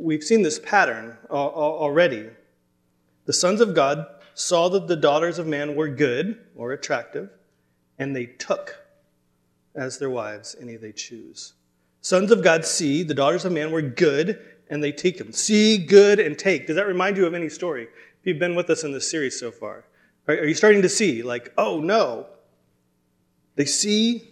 We've 0.00 0.24
seen 0.24 0.42
this 0.42 0.58
pattern 0.58 1.18
uh, 1.28 1.34
uh, 1.34 1.50
already. 1.50 2.30
The 3.26 3.32
sons 3.32 3.60
of 3.60 3.74
God 3.74 4.06
saw 4.34 4.68
that 4.70 4.88
the 4.88 4.96
daughters 4.96 5.38
of 5.38 5.46
man 5.46 5.76
were 5.76 5.88
good 5.88 6.38
or 6.56 6.72
attractive, 6.72 7.28
and 7.98 8.16
they 8.16 8.26
took 8.26 8.76
as 9.74 9.98
their 9.98 10.10
wives 10.10 10.56
any 10.60 10.76
they 10.76 10.92
choose. 10.92 11.52
Sons 12.00 12.30
of 12.30 12.42
God 12.42 12.64
see 12.64 13.02
the 13.02 13.14
daughters 13.14 13.44
of 13.44 13.52
man 13.52 13.70
were 13.70 13.82
good, 13.82 14.40
and 14.70 14.82
they 14.82 14.92
take 14.92 15.18
them. 15.18 15.32
See, 15.32 15.76
good, 15.76 16.18
and 16.18 16.38
take. 16.38 16.66
Does 16.66 16.76
that 16.76 16.86
remind 16.86 17.16
you 17.16 17.26
of 17.26 17.34
any 17.34 17.50
story? 17.50 17.84
If 17.84 18.26
you've 18.26 18.38
been 18.38 18.54
with 18.54 18.70
us 18.70 18.84
in 18.84 18.92
this 18.92 19.10
series 19.10 19.38
so 19.38 19.50
far, 19.50 19.84
are 20.26 20.46
you 20.46 20.54
starting 20.54 20.82
to 20.82 20.88
see, 20.88 21.22
like, 21.22 21.52
oh 21.58 21.80
no? 21.80 22.26
They 23.56 23.64
see 23.66 24.30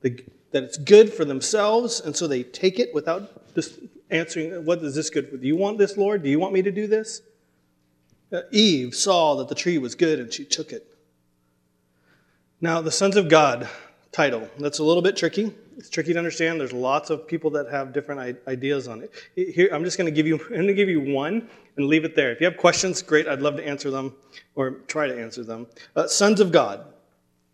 that 0.00 0.24
it's 0.52 0.78
good 0.78 1.12
for 1.12 1.24
themselves, 1.24 2.00
and 2.00 2.16
so 2.16 2.26
they 2.26 2.42
take 2.42 2.80
it 2.80 2.92
without 2.92 3.54
answering, 4.12 4.64
What 4.64 4.78
is 4.82 4.94
this 4.94 5.10
good 5.10 5.28
for? 5.28 5.36
Do 5.36 5.46
you 5.46 5.56
want 5.56 5.78
this, 5.78 5.96
Lord? 5.96 6.22
Do 6.22 6.28
you 6.28 6.38
want 6.38 6.52
me 6.52 6.62
to 6.62 6.72
do 6.72 6.86
this? 6.86 7.22
Uh, 8.32 8.42
Eve 8.50 8.94
saw 8.94 9.34
that 9.36 9.48
the 9.48 9.54
tree 9.54 9.78
was 9.78 9.94
good, 9.94 10.18
and 10.20 10.32
she 10.32 10.44
took 10.44 10.72
it. 10.72 10.86
Now, 12.60 12.80
the 12.80 12.92
sons 12.92 13.16
of 13.16 13.28
God 13.28 13.68
title. 14.12 14.48
That's 14.58 14.78
a 14.78 14.84
little 14.84 15.02
bit 15.02 15.16
tricky. 15.16 15.52
It's 15.76 15.88
tricky 15.88 16.12
to 16.12 16.18
understand. 16.18 16.60
There's 16.60 16.72
lots 16.72 17.10
of 17.10 17.26
people 17.26 17.50
that 17.50 17.68
have 17.70 17.92
different 17.92 18.38
ideas 18.46 18.86
on 18.86 19.02
it. 19.02 19.12
Here, 19.34 19.70
I'm 19.72 19.84
just 19.84 19.96
going 19.98 20.06
to 20.06 20.12
give 20.14 20.26
you. 20.26 20.36
I'm 20.46 20.54
going 20.54 20.66
to 20.68 20.74
give 20.74 20.88
you 20.88 21.00
one 21.00 21.48
and 21.76 21.86
leave 21.86 22.04
it 22.04 22.14
there. 22.14 22.30
If 22.30 22.40
you 22.40 22.44
have 22.46 22.58
questions, 22.58 23.02
great. 23.02 23.26
I'd 23.26 23.40
love 23.40 23.56
to 23.56 23.66
answer 23.66 23.90
them 23.90 24.14
or 24.54 24.72
try 24.86 25.08
to 25.08 25.18
answer 25.18 25.42
them. 25.42 25.66
Uh, 25.96 26.06
Sons 26.06 26.40
of 26.40 26.52
God. 26.52 26.84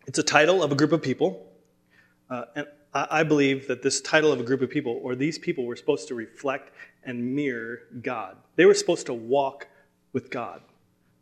It's 0.07 0.19
a 0.19 0.23
title 0.23 0.63
of 0.63 0.73
a 0.73 0.75
group 0.75 0.93
of 0.93 1.03
people, 1.03 1.47
uh, 2.31 2.45
and 2.57 2.67
I 2.95 3.23
believe 3.23 3.69
that 3.69 3.83
this 3.83 4.01
title 4.01 4.33
of 4.33 4.41
a 4.41 4.43
group 4.43 4.63
of 4.63 4.71
people, 4.71 4.99
or 5.03 5.15
these 5.15 5.39
people, 5.39 5.67
were 5.67 5.77
supposed 5.77 6.09
to 6.09 6.15
reflect 6.15 6.73
and 7.05 7.35
mirror 7.35 7.81
God. 8.03 8.37
They 8.57 8.65
were 8.65 8.75
supposed 8.75 9.07
to 9.07 9.15
walk 9.15 9.69
with 10.13 10.31
God. 10.31 10.63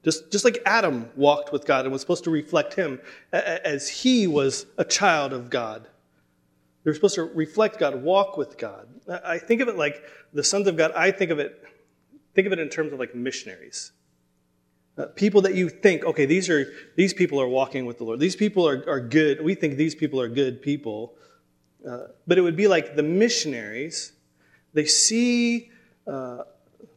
Just, 0.05 0.31
just 0.31 0.44
like 0.44 0.62
Adam 0.64 1.11
walked 1.16 1.52
with 1.52 1.66
God 1.66 1.85
and 1.85 1.92
was 1.92 2.00
supposed 2.00 2.24
to 2.24 2.31
reflect 2.31 2.74
him 2.74 3.00
as 3.33 3.88
he 3.88 4.29
was 4.29 4.66
a 4.79 4.85
child 4.85 5.33
of 5.33 5.50
God. 5.50 5.88
They 6.85 6.90
were 6.90 6.94
supposed 6.94 7.16
to 7.16 7.24
reflect 7.24 7.81
God, 7.81 8.00
walk 8.00 8.37
with 8.37 8.57
God. 8.57 8.87
I 9.24 9.38
think 9.38 9.61
of 9.61 9.66
it 9.66 9.76
like 9.76 10.05
the 10.33 10.44
sons 10.44 10.68
of 10.68 10.76
God, 10.76 10.92
I 10.94 11.11
think 11.11 11.33
of 11.33 11.40
it, 11.40 11.61
think 12.37 12.46
of 12.46 12.52
it 12.52 12.61
in 12.61 12.68
terms 12.68 12.92
of 12.92 13.00
like 13.00 13.16
missionaries. 13.16 13.90
Uh, 14.96 15.07
people 15.07 15.42
that 15.42 15.57
you 15.57 15.68
think, 15.68 16.05
okay, 16.05 16.24
these 16.24 16.48
are 16.48 16.72
these 16.94 17.12
people 17.12 17.40
are 17.40 17.48
walking 17.48 17.85
with 17.85 17.98
the 17.98 18.05
Lord. 18.05 18.20
These 18.20 18.37
people 18.37 18.66
are, 18.66 18.88
are 18.88 19.00
good. 19.00 19.44
We 19.44 19.55
think 19.55 19.76
these 19.76 19.94
people 19.94 20.20
are 20.20 20.29
good 20.29 20.62
people. 20.62 21.16
Uh, 21.88 22.09
but 22.27 22.37
it 22.37 22.40
would 22.40 22.57
be 22.57 22.66
like 22.66 22.96
the 22.96 23.03
missionaries, 23.03 24.12
they 24.75 24.85
see 24.85 25.70
uh, 26.07 26.42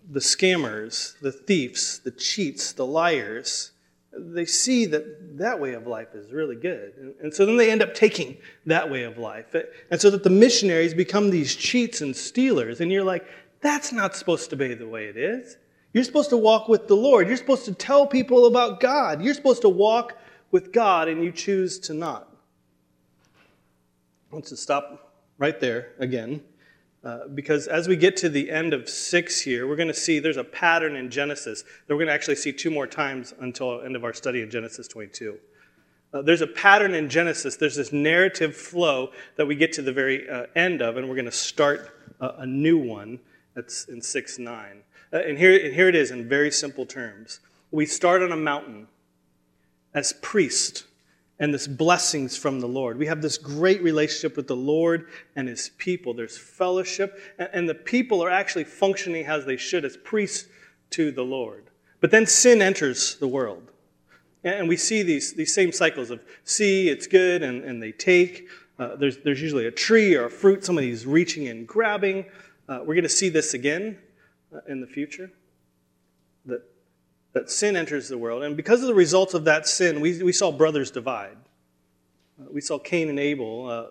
the 0.09 0.19
scammers, 0.19 1.19
the 1.19 1.31
thieves, 1.31 1.99
the 1.99 2.11
cheats, 2.11 2.73
the 2.73 2.85
liars, 2.85 3.71
they 4.11 4.45
see 4.45 4.85
that 4.87 5.37
that 5.37 5.59
way 5.59 5.73
of 5.73 5.87
life 5.87 6.15
is 6.15 6.31
really 6.31 6.55
good. 6.55 6.93
And, 6.97 7.13
and, 7.21 7.33
so 7.33 7.45
then 7.45 7.57
they 7.57 7.71
end 7.71 7.81
up 7.81 7.93
taking 7.93 8.37
that 8.65 8.89
way 8.89 9.03
of 9.03 9.17
life. 9.17 9.55
And 9.91 10.01
so 10.01 10.09
that 10.09 10.23
the 10.23 10.29
missionaries 10.29 10.93
become 10.93 11.29
these 11.29 11.55
cheats 11.55 12.01
and 12.01 12.15
stealers. 12.15 12.81
And 12.81 12.91
you're 12.91 13.03
like, 13.03 13.25
that's 13.61 13.91
not 13.91 14.15
supposed 14.15 14.49
to 14.49 14.55
be 14.55 14.73
the 14.73 14.87
way 14.87 15.05
it 15.05 15.17
is. 15.17 15.57
You're 15.93 16.03
supposed 16.03 16.29
to 16.29 16.37
walk 16.37 16.67
with 16.67 16.87
the 16.87 16.95
Lord. 16.95 17.27
You're 17.27 17.37
supposed 17.37 17.65
to 17.65 17.73
tell 17.73 18.07
people 18.07 18.45
about 18.45 18.79
God. 18.79 19.21
You're 19.21 19.33
supposed 19.33 19.61
to 19.61 19.69
walk 19.69 20.17
with 20.51 20.71
God, 20.71 21.07
and 21.07 21.23
you 21.23 21.31
choose 21.31 21.79
to 21.79 21.93
not. 21.93 22.28
I 24.31 24.35
want 24.35 24.45
to 24.45 24.57
stop 24.57 25.13
right 25.39 25.59
there 25.59 25.93
again. 25.97 26.41
Uh, 27.03 27.27
because 27.33 27.67
as 27.67 27.87
we 27.87 27.95
get 27.95 28.17
to 28.17 28.29
the 28.29 28.51
end 28.51 28.73
of 28.73 28.89
six 28.89 29.39
here, 29.39 29.67
we're 29.67 29.77
going 29.77 29.87
to 29.87 29.93
see 29.93 30.19
there's 30.19 30.37
a 30.37 30.43
pattern 30.43 30.95
in 30.97 31.09
Genesis 31.09 31.63
that 31.63 31.93
we're 31.93 31.99
going 31.99 32.07
to 32.07 32.13
actually 32.13 32.35
see 32.35 32.51
two 32.51 32.69
more 32.69 32.85
times 32.85 33.33
until 33.39 33.79
the 33.79 33.85
end 33.85 33.95
of 33.95 34.03
our 34.03 34.13
study 34.13 34.41
in 34.41 34.51
Genesis 34.51 34.87
22. 34.87 35.39
Uh, 36.13 36.21
there's 36.21 36.41
a 36.41 36.47
pattern 36.47 36.93
in 36.93 37.07
Genesis. 37.09 37.55
There's 37.55 37.75
this 37.75 37.93
narrative 37.93 38.55
flow 38.55 39.11
that 39.37 39.47
we 39.47 39.55
get 39.55 39.71
to 39.73 39.81
the 39.81 39.93
very 39.93 40.29
uh, 40.29 40.47
end 40.55 40.81
of, 40.81 40.97
and 40.97 41.07
we're 41.07 41.15
going 41.15 41.25
to 41.25 41.31
start 41.31 41.95
a, 42.19 42.45
new 42.45 42.77
one 42.77 43.19
that's 43.55 43.85
in 43.85 44.01
6 44.01 44.39
9. 44.39 44.83
Uh, 45.13 45.17
and, 45.17 45.37
here, 45.37 45.57
and 45.65 45.73
here 45.73 45.87
it 45.87 45.95
is 45.95 46.11
in 46.11 46.27
very 46.27 46.51
simple 46.51 46.85
terms. 46.85 47.39
We 47.71 47.85
start 47.85 48.21
on 48.21 48.31
a 48.31 48.37
mountain 48.37 48.87
as 49.93 50.13
priests 50.21 50.83
and 51.39 51.53
this 51.53 51.67
blessings 51.67 52.35
from 52.35 52.59
the 52.59 52.67
Lord. 52.67 52.97
We 52.97 53.05
have 53.05 53.21
this 53.21 53.37
great 53.37 53.81
relationship 53.81 54.35
with 54.35 54.47
the 54.47 54.55
Lord 54.55 55.07
and 55.35 55.47
his 55.47 55.71
people. 55.77 56.13
There's 56.13 56.37
fellowship, 56.37 57.19
and 57.37 57.67
the 57.67 57.75
people 57.75 58.21
are 58.23 58.29
actually 58.29 58.65
functioning 58.65 59.25
as 59.25 59.45
they 59.45 59.57
should 59.57 59.85
as 59.85 59.97
priests 59.97 60.49
to 60.91 61.11
the 61.11 61.23
Lord. 61.23 61.69
But 62.01 62.11
then 62.11 62.25
sin 62.25 62.61
enters 62.61 63.15
the 63.15 63.27
world. 63.27 63.71
And 64.43 64.69
we 64.69 64.77
see 64.77 65.03
these, 65.03 65.33
these 65.33 65.53
same 65.53 65.71
cycles 65.71 66.11
of 66.11 66.21
see, 66.43 66.89
it's 66.89 67.07
good, 67.07 67.43
and, 67.43 67.63
and 67.63 67.81
they 67.81 67.91
take. 67.91 68.47
Uh, 68.77 68.95
there's, 68.95 69.17
there's 69.17 69.41
usually 69.41 69.65
a 69.65 69.71
tree 69.71 70.15
or 70.15 70.25
a 70.25 70.31
fruit, 70.31 70.63
somebody's 70.63 71.05
reaching 71.05 71.47
and 71.49 71.67
grabbing. 71.67 72.25
Uh, 72.67 72.79
we're 72.79 72.95
going 72.95 73.03
to 73.03 73.09
see 73.09 73.27
this 73.27 73.53
again 73.53 73.97
uh, 74.55 74.59
in 74.69 74.79
the 74.79 74.87
future. 74.87 75.31
That, 76.45 76.63
that 77.33 77.49
sin 77.49 77.75
enters 77.75 78.09
the 78.09 78.17
world. 78.17 78.43
And 78.43 78.57
because 78.57 78.81
of 78.81 78.87
the 78.87 78.93
results 78.93 79.33
of 79.33 79.45
that 79.45 79.67
sin, 79.67 80.01
we, 80.01 80.23
we 80.23 80.33
saw 80.33 80.51
brothers 80.51 80.91
divide. 80.91 81.37
Uh, 82.39 82.45
we 82.51 82.61
saw 82.61 82.79
Cain 82.79 83.09
and 83.09 83.19
Abel 83.19 83.69
uh, 83.69 83.85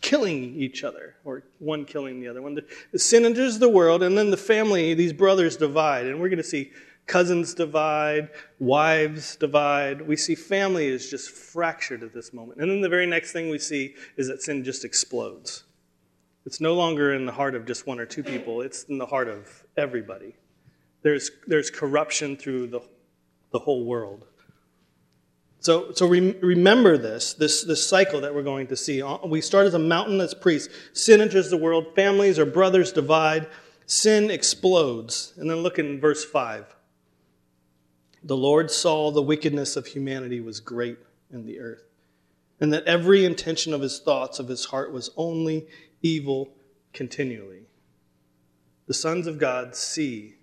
killing 0.00 0.54
each 0.54 0.84
other, 0.84 1.16
or 1.24 1.42
one 1.58 1.84
killing 1.84 2.20
the 2.20 2.28
other 2.28 2.42
one. 2.42 2.54
The, 2.54 2.64
the 2.92 2.98
sin 2.98 3.24
enters 3.24 3.58
the 3.58 3.68
world, 3.68 4.02
and 4.02 4.16
then 4.16 4.30
the 4.30 4.36
family, 4.36 4.94
these 4.94 5.12
brothers 5.12 5.56
divide. 5.56 6.06
And 6.06 6.20
we're 6.20 6.28
going 6.28 6.38
to 6.38 6.44
see 6.44 6.70
Cousins 7.06 7.54
divide, 7.54 8.28
wives 8.58 9.34
divide. 9.34 10.02
We 10.02 10.16
see 10.16 10.34
family 10.34 10.86
is 10.86 11.10
just 11.10 11.30
fractured 11.30 12.02
at 12.02 12.12
this 12.12 12.32
moment. 12.32 12.60
And 12.60 12.70
then 12.70 12.82
the 12.82 12.88
very 12.88 13.06
next 13.06 13.32
thing 13.32 13.48
we 13.48 13.58
see 13.58 13.94
is 14.16 14.28
that 14.28 14.42
sin 14.42 14.62
just 14.62 14.84
explodes. 14.84 15.64
It's 16.44 16.60
no 16.60 16.74
longer 16.74 17.14
in 17.14 17.26
the 17.26 17.32
heart 17.32 17.54
of 17.54 17.66
just 17.66 17.86
one 17.86 17.98
or 17.98 18.06
two 18.06 18.22
people, 18.22 18.60
it's 18.60 18.84
in 18.84 18.98
the 18.98 19.06
heart 19.06 19.28
of 19.28 19.64
everybody. 19.76 20.36
There's, 21.02 21.30
there's 21.46 21.70
corruption 21.70 22.36
through 22.36 22.68
the, 22.68 22.80
the 23.52 23.58
whole 23.58 23.84
world. 23.84 24.26
So, 25.60 25.92
so 25.92 26.06
re- 26.06 26.36
remember 26.40 26.96
this, 26.96 27.34
this, 27.34 27.64
this 27.64 27.84
cycle 27.84 28.20
that 28.20 28.34
we're 28.34 28.42
going 28.42 28.68
to 28.68 28.76
see. 28.76 29.02
Uh, 29.02 29.18
we 29.26 29.40
start 29.40 29.66
as 29.66 29.74
a 29.74 29.78
mountain 29.78 30.18
that's 30.18 30.34
priests. 30.34 30.72
Sin 30.92 31.20
enters 31.20 31.50
the 31.50 31.56
world. 31.56 31.94
Families 31.94 32.38
or 32.38 32.46
brothers 32.46 32.92
divide. 32.92 33.48
Sin 33.86 34.30
explodes. 34.30 35.32
And 35.36 35.50
then 35.50 35.58
look 35.58 35.78
in 35.78 36.00
verse 36.00 36.24
5. 36.24 36.76
The 38.22 38.36
Lord 38.36 38.70
saw 38.70 39.10
the 39.10 39.22
wickedness 39.22 39.76
of 39.76 39.86
humanity 39.86 40.40
was 40.40 40.60
great 40.60 40.98
in 41.30 41.46
the 41.46 41.60
earth, 41.60 41.84
and 42.60 42.72
that 42.72 42.84
every 42.84 43.24
intention 43.24 43.72
of 43.72 43.80
his 43.80 44.00
thoughts 44.00 44.38
of 44.38 44.48
his 44.48 44.66
heart 44.66 44.92
was 44.92 45.10
only 45.16 45.66
evil 46.02 46.52
continually. 46.92 47.62
The 48.86 48.94
sons 48.94 49.26
of 49.26 49.38
God 49.38 49.76
see 49.76 50.34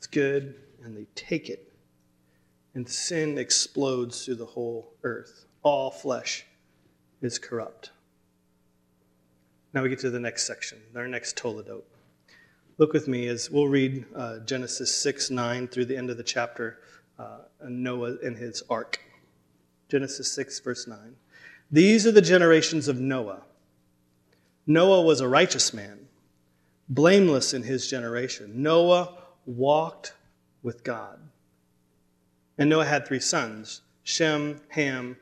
it's 0.00 0.06
good 0.06 0.54
and 0.82 0.96
they 0.96 1.04
take 1.14 1.50
it, 1.50 1.74
and 2.74 2.88
sin 2.88 3.36
explodes 3.36 4.24
through 4.24 4.36
the 4.36 4.46
whole 4.46 4.94
earth. 5.02 5.44
All 5.62 5.90
flesh 5.90 6.46
is 7.20 7.38
corrupt. 7.38 7.90
Now 9.74 9.82
we 9.82 9.90
get 9.90 9.98
to 9.98 10.08
the 10.08 10.18
next 10.18 10.46
section, 10.46 10.78
our 10.96 11.06
next 11.06 11.36
toledot. 11.36 11.82
Look 12.78 12.94
with 12.94 13.08
me 13.08 13.26
as 13.26 13.50
we'll 13.50 13.68
read 13.68 14.06
uh, 14.16 14.38
Genesis 14.38 14.90
6 14.96 15.28
9 15.28 15.68
through 15.68 15.84
the 15.84 15.98
end 15.98 16.08
of 16.08 16.16
the 16.16 16.22
chapter, 16.22 16.78
uh, 17.18 17.40
Noah 17.68 18.16
and 18.24 18.38
his 18.38 18.62
ark. 18.70 19.00
Genesis 19.90 20.32
6, 20.32 20.60
verse 20.60 20.86
9. 20.86 21.14
These 21.70 22.06
are 22.06 22.12
the 22.12 22.22
generations 22.22 22.88
of 22.88 22.98
Noah. 22.98 23.42
Noah 24.66 25.02
was 25.02 25.20
a 25.20 25.28
righteous 25.28 25.74
man, 25.74 26.08
blameless 26.88 27.52
in 27.52 27.64
his 27.64 27.86
generation. 27.86 28.62
Noah 28.62 29.18
walked 29.46 30.14
with 30.62 30.84
God. 30.84 31.18
And 32.58 32.68
Noah 32.68 32.86
had 32.86 33.06
three 33.06 33.20
sons 33.20 33.82
Shem, 34.02 34.60
Ham, 34.68 35.16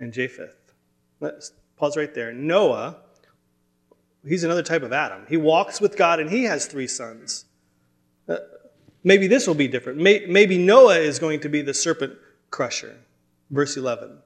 and 0.00 0.12
Japheth. 0.12 0.72
Let's 1.20 1.52
pause 1.76 1.96
right 1.96 2.12
there. 2.14 2.32
Noah 2.32 2.96
He's 4.26 4.44
another 4.44 4.62
type 4.62 4.82
of 4.82 4.92
Adam. 4.92 5.24
He 5.28 5.36
walks 5.36 5.80
with 5.80 5.96
God 5.96 6.18
and 6.18 6.28
he 6.28 6.44
has 6.44 6.66
three 6.66 6.88
sons. 6.88 7.44
Uh, 8.28 8.38
maybe 9.04 9.28
this 9.28 9.46
will 9.46 9.54
be 9.54 9.68
different. 9.68 9.98
May, 9.98 10.26
maybe 10.26 10.58
Noah 10.58 10.98
is 10.98 11.18
going 11.18 11.40
to 11.40 11.48
be 11.48 11.62
the 11.62 11.74
serpent 11.74 12.14
crusher. 12.50 12.96
Verse 13.50 13.76
11. 13.76 14.18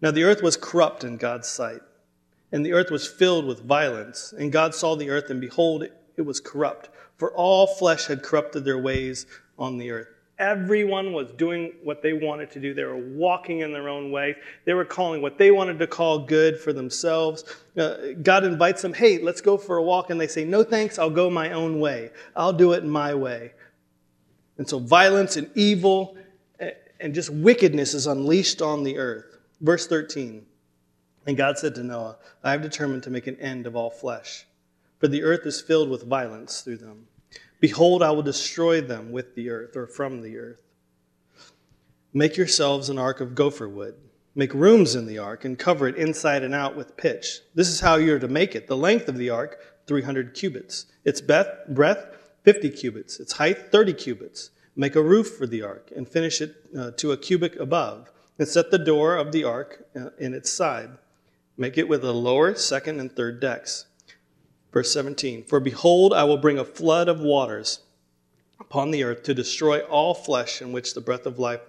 Now 0.00 0.10
the 0.10 0.24
earth 0.24 0.42
was 0.42 0.56
corrupt 0.56 1.04
in 1.04 1.16
God's 1.16 1.48
sight, 1.48 1.80
and 2.50 2.66
the 2.66 2.72
earth 2.72 2.90
was 2.90 3.06
filled 3.06 3.46
with 3.46 3.60
violence. 3.60 4.34
And 4.36 4.52
God 4.52 4.74
saw 4.74 4.96
the 4.96 5.10
earth, 5.10 5.30
and 5.30 5.40
behold, 5.40 5.84
it 6.16 6.22
was 6.22 6.40
corrupt, 6.40 6.88
for 7.16 7.32
all 7.32 7.66
flesh 7.66 8.06
had 8.06 8.22
corrupted 8.22 8.64
their 8.64 8.78
ways 8.78 9.26
on 9.58 9.78
the 9.78 9.90
earth. 9.90 10.08
Everyone 10.38 11.12
was 11.12 11.30
doing 11.32 11.74
what 11.84 12.02
they 12.02 12.12
wanted 12.12 12.50
to 12.50 12.60
do. 12.60 12.74
They 12.74 12.82
were 12.82 12.96
walking 12.96 13.60
in 13.60 13.72
their 13.72 13.88
own 13.88 14.10
way. 14.10 14.34
They 14.64 14.74
were 14.74 14.84
calling 14.84 15.22
what 15.22 15.38
they 15.38 15.52
wanted 15.52 15.78
to 15.78 15.86
call 15.86 16.18
good 16.18 16.58
for 16.58 16.72
themselves. 16.72 17.44
Uh, 17.76 17.96
God 18.20 18.42
invites 18.42 18.82
them, 18.82 18.92
hey, 18.92 19.18
let's 19.18 19.40
go 19.40 19.56
for 19.56 19.76
a 19.76 19.82
walk. 19.82 20.10
And 20.10 20.20
they 20.20 20.26
say, 20.26 20.44
no 20.44 20.64
thanks, 20.64 20.98
I'll 20.98 21.08
go 21.08 21.30
my 21.30 21.52
own 21.52 21.78
way. 21.78 22.10
I'll 22.34 22.52
do 22.52 22.72
it 22.72 22.84
my 22.84 23.14
way. 23.14 23.52
And 24.58 24.68
so 24.68 24.80
violence 24.80 25.36
and 25.36 25.48
evil 25.54 26.16
and 27.04 27.14
just 27.14 27.30
wickedness 27.30 27.92
is 27.94 28.06
unleashed 28.06 28.62
on 28.62 28.82
the 28.82 28.98
earth. 28.98 29.36
Verse 29.60 29.86
13 29.86 30.44
And 31.26 31.36
God 31.36 31.58
said 31.58 31.74
to 31.76 31.82
Noah, 31.82 32.16
I 32.42 32.52
have 32.52 32.62
determined 32.62 33.02
to 33.04 33.10
make 33.10 33.26
an 33.26 33.38
end 33.40 33.66
of 33.66 33.76
all 33.76 33.90
flesh, 33.90 34.46
for 35.04 35.08
the 35.08 35.22
earth 35.22 35.44
is 35.44 35.60
filled 35.60 35.90
with 35.90 36.08
violence 36.08 36.62
through 36.62 36.78
them. 36.78 37.06
Behold, 37.60 38.02
I 38.02 38.10
will 38.10 38.22
destroy 38.22 38.80
them 38.80 39.12
with 39.12 39.34
the 39.34 39.50
earth 39.50 39.76
or 39.76 39.86
from 39.86 40.22
the 40.22 40.38
earth. 40.38 40.62
Make 42.14 42.38
yourselves 42.38 42.88
an 42.88 42.98
ark 42.98 43.20
of 43.20 43.34
gopher 43.34 43.68
wood. 43.68 43.96
Make 44.34 44.54
rooms 44.54 44.94
in 44.94 45.04
the 45.04 45.18
ark 45.18 45.44
and 45.44 45.58
cover 45.58 45.88
it 45.88 45.96
inside 45.96 46.42
and 46.42 46.54
out 46.54 46.74
with 46.74 46.96
pitch. 46.96 47.40
This 47.54 47.68
is 47.68 47.80
how 47.80 47.96
you're 47.96 48.18
to 48.18 48.28
make 48.28 48.54
it. 48.54 48.66
The 48.66 48.78
length 48.78 49.06
of 49.10 49.18
the 49.18 49.28
ark, 49.28 49.60
300 49.86 50.32
cubits. 50.32 50.86
Its 51.04 51.20
breadth, 51.20 52.16
50 52.44 52.70
cubits. 52.70 53.20
Its 53.20 53.34
height, 53.34 53.70
30 53.70 53.92
cubits. 53.92 54.52
Make 54.74 54.96
a 54.96 55.02
roof 55.02 55.36
for 55.36 55.46
the 55.46 55.60
ark 55.60 55.92
and 55.94 56.08
finish 56.08 56.40
it 56.40 56.54
uh, 56.74 56.92
to 56.92 57.12
a 57.12 57.18
cubit 57.18 57.60
above. 57.60 58.10
And 58.38 58.48
set 58.48 58.70
the 58.70 58.78
door 58.78 59.16
of 59.16 59.32
the 59.32 59.44
ark 59.44 59.86
uh, 59.94 60.16
in 60.18 60.32
its 60.32 60.50
side. 60.50 60.96
Make 61.58 61.76
it 61.76 61.88
with 61.88 62.02
a 62.04 62.12
lower, 62.12 62.54
second, 62.54 63.00
and 63.00 63.14
third 63.14 63.38
decks. 63.38 63.84
Verse 64.74 64.92
17 64.92 65.44
For 65.44 65.60
behold, 65.60 66.12
I 66.12 66.24
will 66.24 66.36
bring 66.36 66.58
a 66.58 66.64
flood 66.64 67.08
of 67.08 67.20
waters 67.20 67.78
upon 68.58 68.90
the 68.90 69.04
earth 69.04 69.22
to 69.22 69.32
destroy 69.32 69.78
all 69.82 70.14
flesh 70.14 70.60
in 70.60 70.72
which 70.72 70.94
the 70.94 71.00
breath 71.00 71.26
of 71.26 71.38
life 71.38 71.60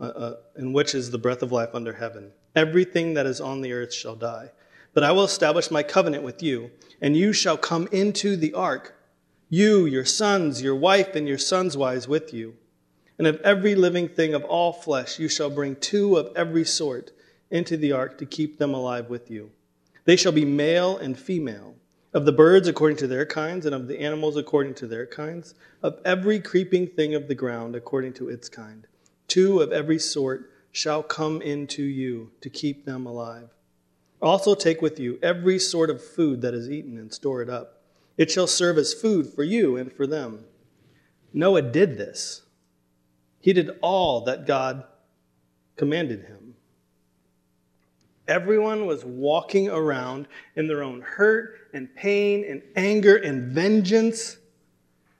uh, 0.00 0.04
uh, 0.04 0.36
in 0.56 0.72
which 0.72 0.94
is 0.94 1.10
the 1.10 1.18
breath 1.18 1.42
of 1.42 1.52
life 1.52 1.74
under 1.74 1.92
heaven. 1.92 2.32
Everything 2.56 3.14
that 3.14 3.26
is 3.26 3.40
on 3.40 3.60
the 3.60 3.72
earth 3.72 3.94
shall 3.94 4.16
die. 4.16 4.50
But 4.94 5.04
I 5.04 5.12
will 5.12 5.22
establish 5.22 5.70
my 5.70 5.84
covenant 5.84 6.24
with 6.24 6.42
you, 6.42 6.72
and 7.00 7.16
you 7.16 7.32
shall 7.32 7.56
come 7.56 7.86
into 7.92 8.34
the 8.34 8.52
ark, 8.54 8.96
you, 9.48 9.86
your 9.86 10.04
sons, 10.04 10.60
your 10.60 10.74
wife, 10.74 11.14
and 11.14 11.28
your 11.28 11.38
sons' 11.38 11.76
wives 11.76 12.08
with 12.08 12.34
you. 12.34 12.56
And 13.16 13.28
of 13.28 13.40
every 13.42 13.76
living 13.76 14.08
thing 14.08 14.34
of 14.34 14.42
all 14.42 14.72
flesh 14.72 15.20
you 15.20 15.28
shall 15.28 15.50
bring 15.50 15.76
two 15.76 16.16
of 16.16 16.34
every 16.34 16.64
sort 16.64 17.12
into 17.48 17.76
the 17.76 17.92
ark 17.92 18.18
to 18.18 18.26
keep 18.26 18.58
them 18.58 18.74
alive 18.74 19.08
with 19.08 19.30
you. 19.30 19.52
They 20.04 20.16
shall 20.16 20.32
be 20.32 20.44
male 20.44 20.96
and 20.98 21.16
female 21.16 21.76
of 22.12 22.24
the 22.24 22.32
birds 22.32 22.66
according 22.66 22.96
to 22.98 23.06
their 23.06 23.26
kinds, 23.26 23.66
and 23.66 23.74
of 23.74 23.86
the 23.86 24.00
animals 24.00 24.36
according 24.36 24.74
to 24.74 24.86
their 24.86 25.06
kinds, 25.06 25.54
of 25.82 25.98
every 26.04 26.40
creeping 26.40 26.86
thing 26.86 27.14
of 27.14 27.28
the 27.28 27.34
ground 27.34 27.76
according 27.76 28.12
to 28.12 28.28
its 28.28 28.48
kind. 28.48 28.86
Two 29.28 29.60
of 29.60 29.70
every 29.70 29.98
sort 29.98 30.50
shall 30.72 31.02
come 31.02 31.40
into 31.40 31.82
you 31.82 32.32
to 32.40 32.50
keep 32.50 32.84
them 32.84 33.06
alive. 33.06 33.50
Also 34.20 34.54
take 34.54 34.82
with 34.82 34.98
you 34.98 35.18
every 35.22 35.58
sort 35.58 35.88
of 35.88 36.04
food 36.04 36.42
that 36.42 36.54
is 36.54 36.70
eaten 36.70 36.98
and 36.98 37.12
store 37.12 37.42
it 37.42 37.48
up. 37.48 37.82
It 38.18 38.30
shall 38.30 38.46
serve 38.46 38.76
as 38.76 38.92
food 38.92 39.32
for 39.32 39.42
you 39.42 39.76
and 39.76 39.92
for 39.92 40.06
them. 40.06 40.44
Noah 41.32 41.62
did 41.62 41.96
this. 41.96 42.42
He 43.40 43.52
did 43.52 43.70
all 43.80 44.22
that 44.24 44.46
God 44.46 44.84
commanded 45.76 46.24
him. 46.24 46.39
Everyone 48.30 48.86
was 48.86 49.04
walking 49.04 49.68
around 49.68 50.28
in 50.54 50.68
their 50.68 50.84
own 50.84 51.00
hurt 51.00 51.68
and 51.74 51.92
pain 51.96 52.44
and 52.48 52.62
anger 52.76 53.16
and 53.16 53.52
vengeance. 53.52 54.36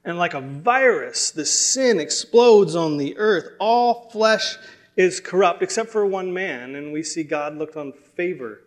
And 0.04 0.16
like 0.16 0.34
a 0.34 0.40
virus, 0.40 1.32
the 1.32 1.44
sin 1.44 1.98
explodes 1.98 2.76
on 2.76 2.98
the 2.98 3.18
earth. 3.18 3.48
All 3.58 4.08
flesh 4.10 4.56
is 4.96 5.18
corrupt 5.18 5.60
except 5.60 5.90
for 5.90 6.06
one 6.06 6.32
man, 6.32 6.76
and 6.76 6.92
we 6.92 7.02
see 7.02 7.24
God 7.24 7.56
looked 7.56 7.76
on 7.76 7.92
favor 7.92 8.62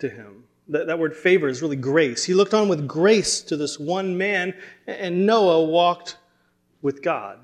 to 0.00 0.08
him. 0.08 0.42
That, 0.66 0.88
that 0.88 0.98
word 0.98 1.14
favor 1.14 1.46
is 1.46 1.62
really 1.62 1.76
grace. 1.76 2.24
He 2.24 2.34
looked 2.34 2.54
on 2.54 2.68
with 2.68 2.88
grace 2.88 3.40
to 3.42 3.56
this 3.56 3.78
one 3.78 4.18
man, 4.18 4.52
and 4.88 5.26
Noah 5.26 5.62
walked 5.64 6.16
with 6.82 7.02
God. 7.02 7.38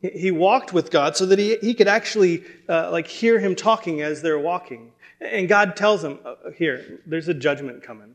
He 0.00 0.30
walked 0.30 0.72
with 0.72 0.90
God 0.90 1.16
so 1.16 1.26
that 1.26 1.38
he, 1.38 1.56
he 1.56 1.74
could 1.74 1.88
actually 1.88 2.44
uh, 2.68 2.90
like 2.92 3.08
hear 3.08 3.40
him 3.40 3.56
talking 3.56 4.00
as 4.00 4.22
they're 4.22 4.38
walking. 4.38 4.92
And 5.20 5.48
God 5.48 5.74
tells 5.74 6.04
him, 6.04 6.20
uh, 6.24 6.50
here, 6.56 7.00
there's 7.04 7.26
a 7.26 7.34
judgment 7.34 7.82
coming. 7.82 8.14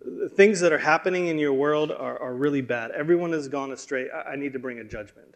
The 0.00 0.30
things 0.30 0.60
that 0.60 0.72
are 0.72 0.78
happening 0.78 1.26
in 1.26 1.38
your 1.38 1.52
world 1.52 1.90
are, 1.90 2.18
are 2.18 2.34
really 2.34 2.62
bad. 2.62 2.92
Everyone 2.92 3.32
has 3.32 3.48
gone 3.48 3.72
astray. 3.72 4.08
I, 4.08 4.32
I 4.32 4.36
need 4.36 4.54
to 4.54 4.58
bring 4.58 4.78
a 4.78 4.84
judgment. 4.84 5.34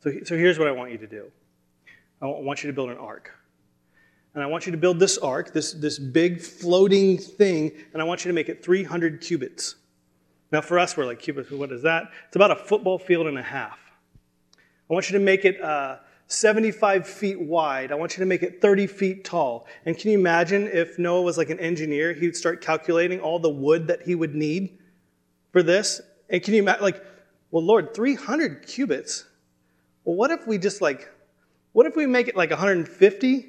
So, 0.00 0.12
so 0.24 0.36
here's 0.36 0.58
what 0.58 0.68
I 0.68 0.72
want 0.72 0.92
you 0.92 0.98
to 0.98 1.06
do 1.06 1.30
I 2.20 2.26
want 2.26 2.62
you 2.62 2.68
to 2.68 2.74
build 2.74 2.90
an 2.90 2.98
ark. 2.98 3.32
And 4.34 4.44
I 4.44 4.46
want 4.46 4.66
you 4.66 4.72
to 4.72 4.78
build 4.78 5.00
this 5.00 5.18
ark, 5.18 5.52
this, 5.52 5.72
this 5.72 5.98
big 5.98 6.40
floating 6.40 7.18
thing, 7.18 7.72
and 7.92 8.00
I 8.00 8.04
want 8.04 8.24
you 8.24 8.28
to 8.28 8.34
make 8.34 8.48
it 8.48 8.62
300 8.62 9.20
cubits. 9.20 9.74
Now, 10.52 10.60
for 10.60 10.78
us, 10.78 10.96
we're 10.96 11.06
like, 11.06 11.18
cubits, 11.18 11.50
what 11.50 11.72
is 11.72 11.82
that? 11.82 12.10
It's 12.28 12.36
about 12.36 12.50
a 12.50 12.56
football 12.56 12.98
field 12.98 13.26
and 13.26 13.38
a 13.38 13.42
half. 13.42 13.78
I 14.90 14.92
want 14.92 15.08
you 15.08 15.18
to 15.18 15.24
make 15.24 15.44
it 15.44 15.60
uh, 15.62 15.98
75 16.26 17.06
feet 17.06 17.40
wide. 17.40 17.92
I 17.92 17.94
want 17.94 18.16
you 18.16 18.22
to 18.22 18.26
make 18.26 18.42
it 18.42 18.60
30 18.60 18.88
feet 18.88 19.24
tall. 19.24 19.68
And 19.86 19.96
can 19.96 20.10
you 20.10 20.18
imagine 20.18 20.66
if 20.66 20.98
Noah 20.98 21.22
was 21.22 21.38
like 21.38 21.48
an 21.48 21.60
engineer, 21.60 22.12
he 22.12 22.26
would 22.26 22.36
start 22.36 22.60
calculating 22.60 23.20
all 23.20 23.38
the 23.38 23.48
wood 23.48 23.86
that 23.86 24.02
he 24.02 24.16
would 24.16 24.34
need 24.34 24.78
for 25.52 25.62
this? 25.62 26.00
And 26.28 26.42
can 26.42 26.54
you 26.54 26.62
imagine, 26.62 26.82
like, 26.82 27.04
well, 27.52 27.64
Lord, 27.64 27.94
300 27.94 28.66
cubits? 28.66 29.26
Well, 30.04 30.16
what 30.16 30.32
if 30.32 30.44
we 30.46 30.58
just 30.58 30.82
like, 30.82 31.08
what 31.72 31.86
if 31.86 31.94
we 31.94 32.06
make 32.06 32.26
it 32.26 32.36
like 32.36 32.50
150? 32.50 33.46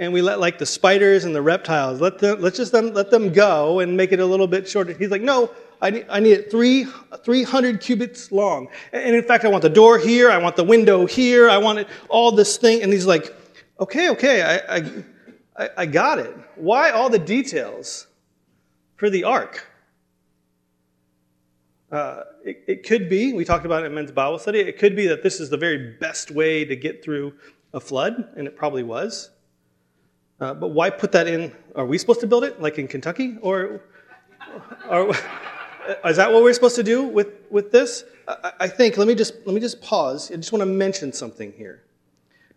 and 0.00 0.12
we 0.12 0.22
let 0.22 0.38
like 0.38 0.58
the 0.58 0.66
spiders 0.66 1.24
and 1.24 1.34
the 1.34 1.42
reptiles 1.42 2.00
let 2.00 2.20
them 2.20 2.40
let's 2.40 2.56
just 2.56 2.70
them, 2.70 2.94
let 2.94 3.10
them 3.10 3.32
go 3.32 3.80
and 3.80 3.96
make 3.96 4.12
it 4.12 4.20
a 4.20 4.24
little 4.24 4.46
bit 4.46 4.68
shorter 4.68 4.92
he's 4.92 5.10
like 5.10 5.22
no 5.22 5.50
I 5.80 5.90
need, 5.90 6.06
I 6.08 6.20
need 6.20 6.32
it 6.32 6.50
three, 6.50 6.86
300 7.24 7.80
cubits 7.80 8.32
long. 8.32 8.68
And 8.92 9.14
in 9.14 9.22
fact, 9.22 9.44
I 9.44 9.48
want 9.48 9.62
the 9.62 9.68
door 9.68 9.98
here. 9.98 10.30
I 10.30 10.38
want 10.38 10.56
the 10.56 10.64
window 10.64 11.06
here. 11.06 11.48
I 11.48 11.58
want 11.58 11.78
it, 11.80 11.88
all 12.08 12.32
this 12.32 12.56
thing. 12.56 12.82
And 12.82 12.92
he's 12.92 13.06
like, 13.06 13.34
okay, 13.78 14.10
okay, 14.10 14.42
I, 14.42 14.76
I, 15.56 15.70
I 15.76 15.86
got 15.86 16.18
it. 16.18 16.34
Why 16.56 16.90
all 16.90 17.08
the 17.08 17.18
details 17.18 18.08
for 18.96 19.08
the 19.08 19.24
ark? 19.24 19.66
Uh, 21.90 22.24
it, 22.44 22.64
it, 22.66 22.86
could 22.86 23.08
be, 23.08 23.32
we 23.32 23.44
talked 23.44 23.64
about 23.64 23.82
it 23.82 23.86
in 23.86 23.94
men's 23.94 24.10
Bible 24.10 24.38
study, 24.38 24.58
it 24.58 24.78
could 24.78 24.94
be 24.94 25.06
that 25.06 25.22
this 25.22 25.40
is 25.40 25.48
the 25.48 25.56
very 25.56 25.94
best 25.98 26.30
way 26.30 26.64
to 26.64 26.76
get 26.76 27.02
through 27.02 27.32
a 27.72 27.80
flood, 27.80 28.28
and 28.36 28.46
it 28.46 28.56
probably 28.56 28.82
was. 28.82 29.30
Uh, 30.40 30.54
but 30.54 30.68
why 30.68 30.90
put 30.90 31.12
that 31.12 31.26
in? 31.26 31.52
Are 31.74 31.86
we 31.86 31.98
supposed 31.98 32.20
to 32.20 32.26
build 32.26 32.44
it 32.44 32.60
like 32.60 32.78
in 32.78 32.88
Kentucky? 32.88 33.38
Or, 33.40 33.82
or 34.88 35.14
is 36.04 36.16
that 36.16 36.32
what 36.32 36.42
we're 36.42 36.52
supposed 36.52 36.76
to 36.76 36.82
do 36.82 37.02
with, 37.02 37.28
with 37.50 37.72
this? 37.72 38.04
I, 38.26 38.52
I 38.60 38.68
think, 38.68 38.96
let 38.96 39.08
me, 39.08 39.14
just, 39.14 39.34
let 39.44 39.54
me 39.54 39.60
just 39.60 39.80
pause. 39.80 40.30
I 40.30 40.36
just 40.36 40.52
want 40.52 40.62
to 40.62 40.66
mention 40.66 41.12
something 41.12 41.52
here. 41.52 41.84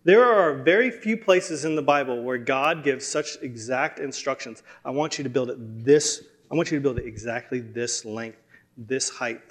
There 0.04 0.26
are 0.26 0.56
very 0.56 0.90
few 0.90 1.16
places 1.16 1.64
in 1.64 1.76
the 1.76 1.82
Bible 1.82 2.24
where 2.24 2.38
God 2.38 2.84
gives 2.84 3.06
such 3.06 3.38
exact 3.42 4.00
instructions. 4.00 4.64
I 4.84 4.90
want 4.90 5.18
you 5.18 5.24
to 5.24 5.30
build 5.30 5.50
it 5.50 5.86
this, 5.86 6.24
I 6.52 6.56
want 6.56 6.72
you 6.72 6.78
to 6.78 6.82
build 6.82 6.98
it 6.98 7.06
exactly 7.06 7.60
this 7.60 8.04
length, 8.04 8.40
this 8.78 9.10
height, 9.10 9.42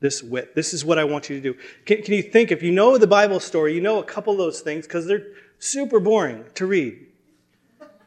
this 0.00 0.22
width. 0.22 0.54
This 0.54 0.72
is 0.72 0.84
what 0.84 0.98
I 0.98 1.04
want 1.04 1.28
you 1.28 1.40
to 1.40 1.52
do. 1.52 1.58
Can, 1.84 2.02
can 2.02 2.14
you 2.14 2.22
think, 2.22 2.50
if 2.50 2.62
you 2.62 2.72
know 2.72 2.96
the 2.96 3.06
Bible 3.06 3.38
story, 3.38 3.74
you 3.74 3.82
know 3.82 3.98
a 3.98 4.04
couple 4.04 4.32
of 4.32 4.38
those 4.38 4.60
things 4.60 4.86
because 4.86 5.06
they're 5.06 5.26
super 5.58 6.00
boring 6.00 6.44
to 6.54 6.66
read 6.66 7.06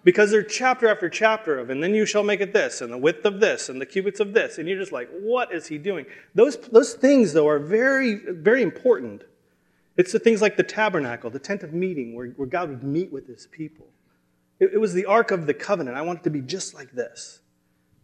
because 0.05 0.29
they're 0.29 0.43
chapter 0.43 0.87
after 0.87 1.09
chapter 1.09 1.57
of, 1.57 1.71
and 1.71 1.83
then 1.83 1.95
you 1.95 2.05
shall 2.05 2.23
make 2.23 2.39
it 2.39 2.53
this, 2.53 2.79
and 2.79 2.93
the 2.93 2.97
width 2.97 3.25
of 3.25 3.39
this, 3.39 3.69
and 3.69 3.81
the 3.81 3.85
cubits 3.87 4.19
of 4.19 4.33
this. 4.33 4.59
And 4.59 4.69
you're 4.69 4.77
just 4.77 4.91
like, 4.91 5.09
what 5.09 5.51
is 5.51 5.67
he 5.67 5.79
doing? 5.79 6.05
Those, 6.35 6.57
those 6.57 6.93
things, 6.93 7.33
though, 7.33 7.47
are 7.47 7.57
very, 7.57 8.21
very 8.29 8.61
important. 8.61 9.23
It's 9.97 10.11
the 10.11 10.19
things 10.19 10.43
like 10.43 10.57
the 10.57 10.63
tabernacle, 10.63 11.31
the 11.31 11.39
tent 11.39 11.63
of 11.63 11.73
meeting, 11.73 12.15
where, 12.15 12.27
where 12.27 12.47
God 12.47 12.69
would 12.69 12.83
meet 12.83 13.11
with 13.11 13.27
his 13.27 13.47
people. 13.47 13.87
It, 14.59 14.75
it 14.75 14.77
was 14.77 14.93
the 14.93 15.05
Ark 15.05 15.31
of 15.31 15.47
the 15.47 15.55
Covenant. 15.55 15.97
I 15.97 16.03
want 16.03 16.19
it 16.19 16.23
to 16.25 16.29
be 16.29 16.41
just 16.41 16.75
like 16.75 16.91
this. 16.91 17.39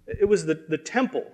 It 0.07 0.27
was 0.27 0.47
the, 0.47 0.55
the 0.67 0.79
temple 0.79 1.31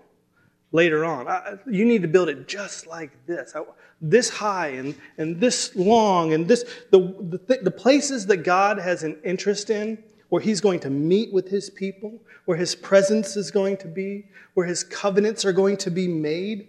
later 0.73 1.05
on. 1.05 1.29
I, 1.29 1.59
you 1.65 1.85
need 1.85 2.01
to 2.01 2.09
build 2.09 2.27
it 2.27 2.45
just 2.45 2.87
like 2.87 3.25
this. 3.25 3.55
I, 3.55 3.61
this 4.01 4.29
high 4.29 4.67
and, 4.67 4.95
and 5.17 5.39
this 5.39 5.73
long 5.77 6.33
and 6.33 6.45
this 6.45 6.65
the, 6.91 6.99
the, 7.47 7.59
the 7.63 7.71
places 7.71 8.25
that 8.27 8.37
God 8.37 8.77
has 8.77 9.03
an 9.03 9.17
interest 9.23 9.69
in 9.69 10.03
where 10.29 10.41
he's 10.41 10.61
going 10.61 10.79
to 10.81 10.89
meet 10.89 11.31
with 11.31 11.47
his 11.49 11.69
people, 11.69 12.21
where 12.45 12.57
his 12.57 12.75
presence 12.75 13.35
is 13.37 13.51
going 13.51 13.77
to 13.77 13.87
be, 13.87 14.25
where 14.53 14.65
his 14.65 14.83
covenants 14.83 15.45
are 15.45 15.53
going 15.53 15.77
to 15.77 15.89
be 15.89 16.07
made. 16.07 16.67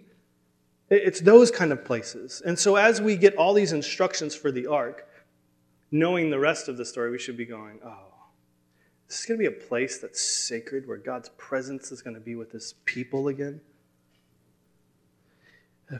It's 0.89 1.19
those 1.19 1.51
kind 1.51 1.71
of 1.71 1.83
places. 1.85 2.41
And 2.45 2.57
so, 2.57 2.75
as 2.75 3.01
we 3.01 3.15
get 3.15 3.35
all 3.35 3.53
these 3.53 3.73
instructions 3.73 4.35
for 4.35 4.51
the 4.51 4.67
ark, 4.67 5.07
knowing 5.91 6.29
the 6.29 6.39
rest 6.39 6.67
of 6.67 6.77
the 6.77 6.85
story, 6.85 7.11
we 7.11 7.19
should 7.19 7.37
be 7.37 7.45
going, 7.45 7.79
oh, 7.85 8.13
this 9.07 9.21
is 9.21 9.25
going 9.25 9.39
to 9.39 9.49
be 9.49 9.55
a 9.55 9.67
place 9.67 9.97
that's 9.97 10.21
sacred, 10.21 10.87
where 10.87 10.97
God's 10.97 11.29
presence 11.29 11.91
is 11.91 12.01
going 12.01 12.13
to 12.13 12.19
be 12.19 12.35
with 12.35 12.51
his 12.51 12.75
people 12.85 13.27
again. 13.27 13.59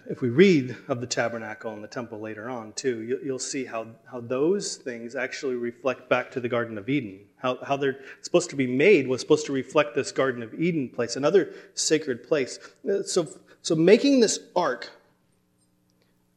If 0.08 0.22
we 0.22 0.30
read 0.30 0.78
of 0.88 1.02
the 1.02 1.08
tabernacle 1.08 1.74
and 1.74 1.84
the 1.84 1.88
temple 1.88 2.20
later 2.20 2.48
on, 2.48 2.74
too, 2.74 3.20
you'll 3.24 3.40
see 3.40 3.66
how, 3.66 3.88
how 4.12 4.22
those 4.22 4.76
things 4.76 5.16
actually 5.16 5.56
reflect 5.56 6.08
back 6.10 6.30
to 6.32 6.40
the 6.40 6.48
Garden 6.48 6.78
of 6.78 6.90
Eden. 6.90 7.22
How, 7.38 7.58
how 7.64 7.76
they're 7.76 8.00
supposed 8.22 8.52
to 8.52 8.56
be 8.56 8.68
made 8.68 9.08
was 9.08 9.20
supposed 9.20 9.48
to 9.48 9.52
reflect 9.52 9.96
this 9.96 10.12
Garden 10.12 10.44
of 10.44 10.54
Eden 10.54 10.90
place, 10.90 11.16
another 11.16 11.54
sacred 11.74 12.28
place. 12.28 12.60
Uh, 12.88 13.02
so, 13.02 13.28
so 13.64 13.76
making 13.76 14.20
this 14.20 14.40
ark, 14.56 14.92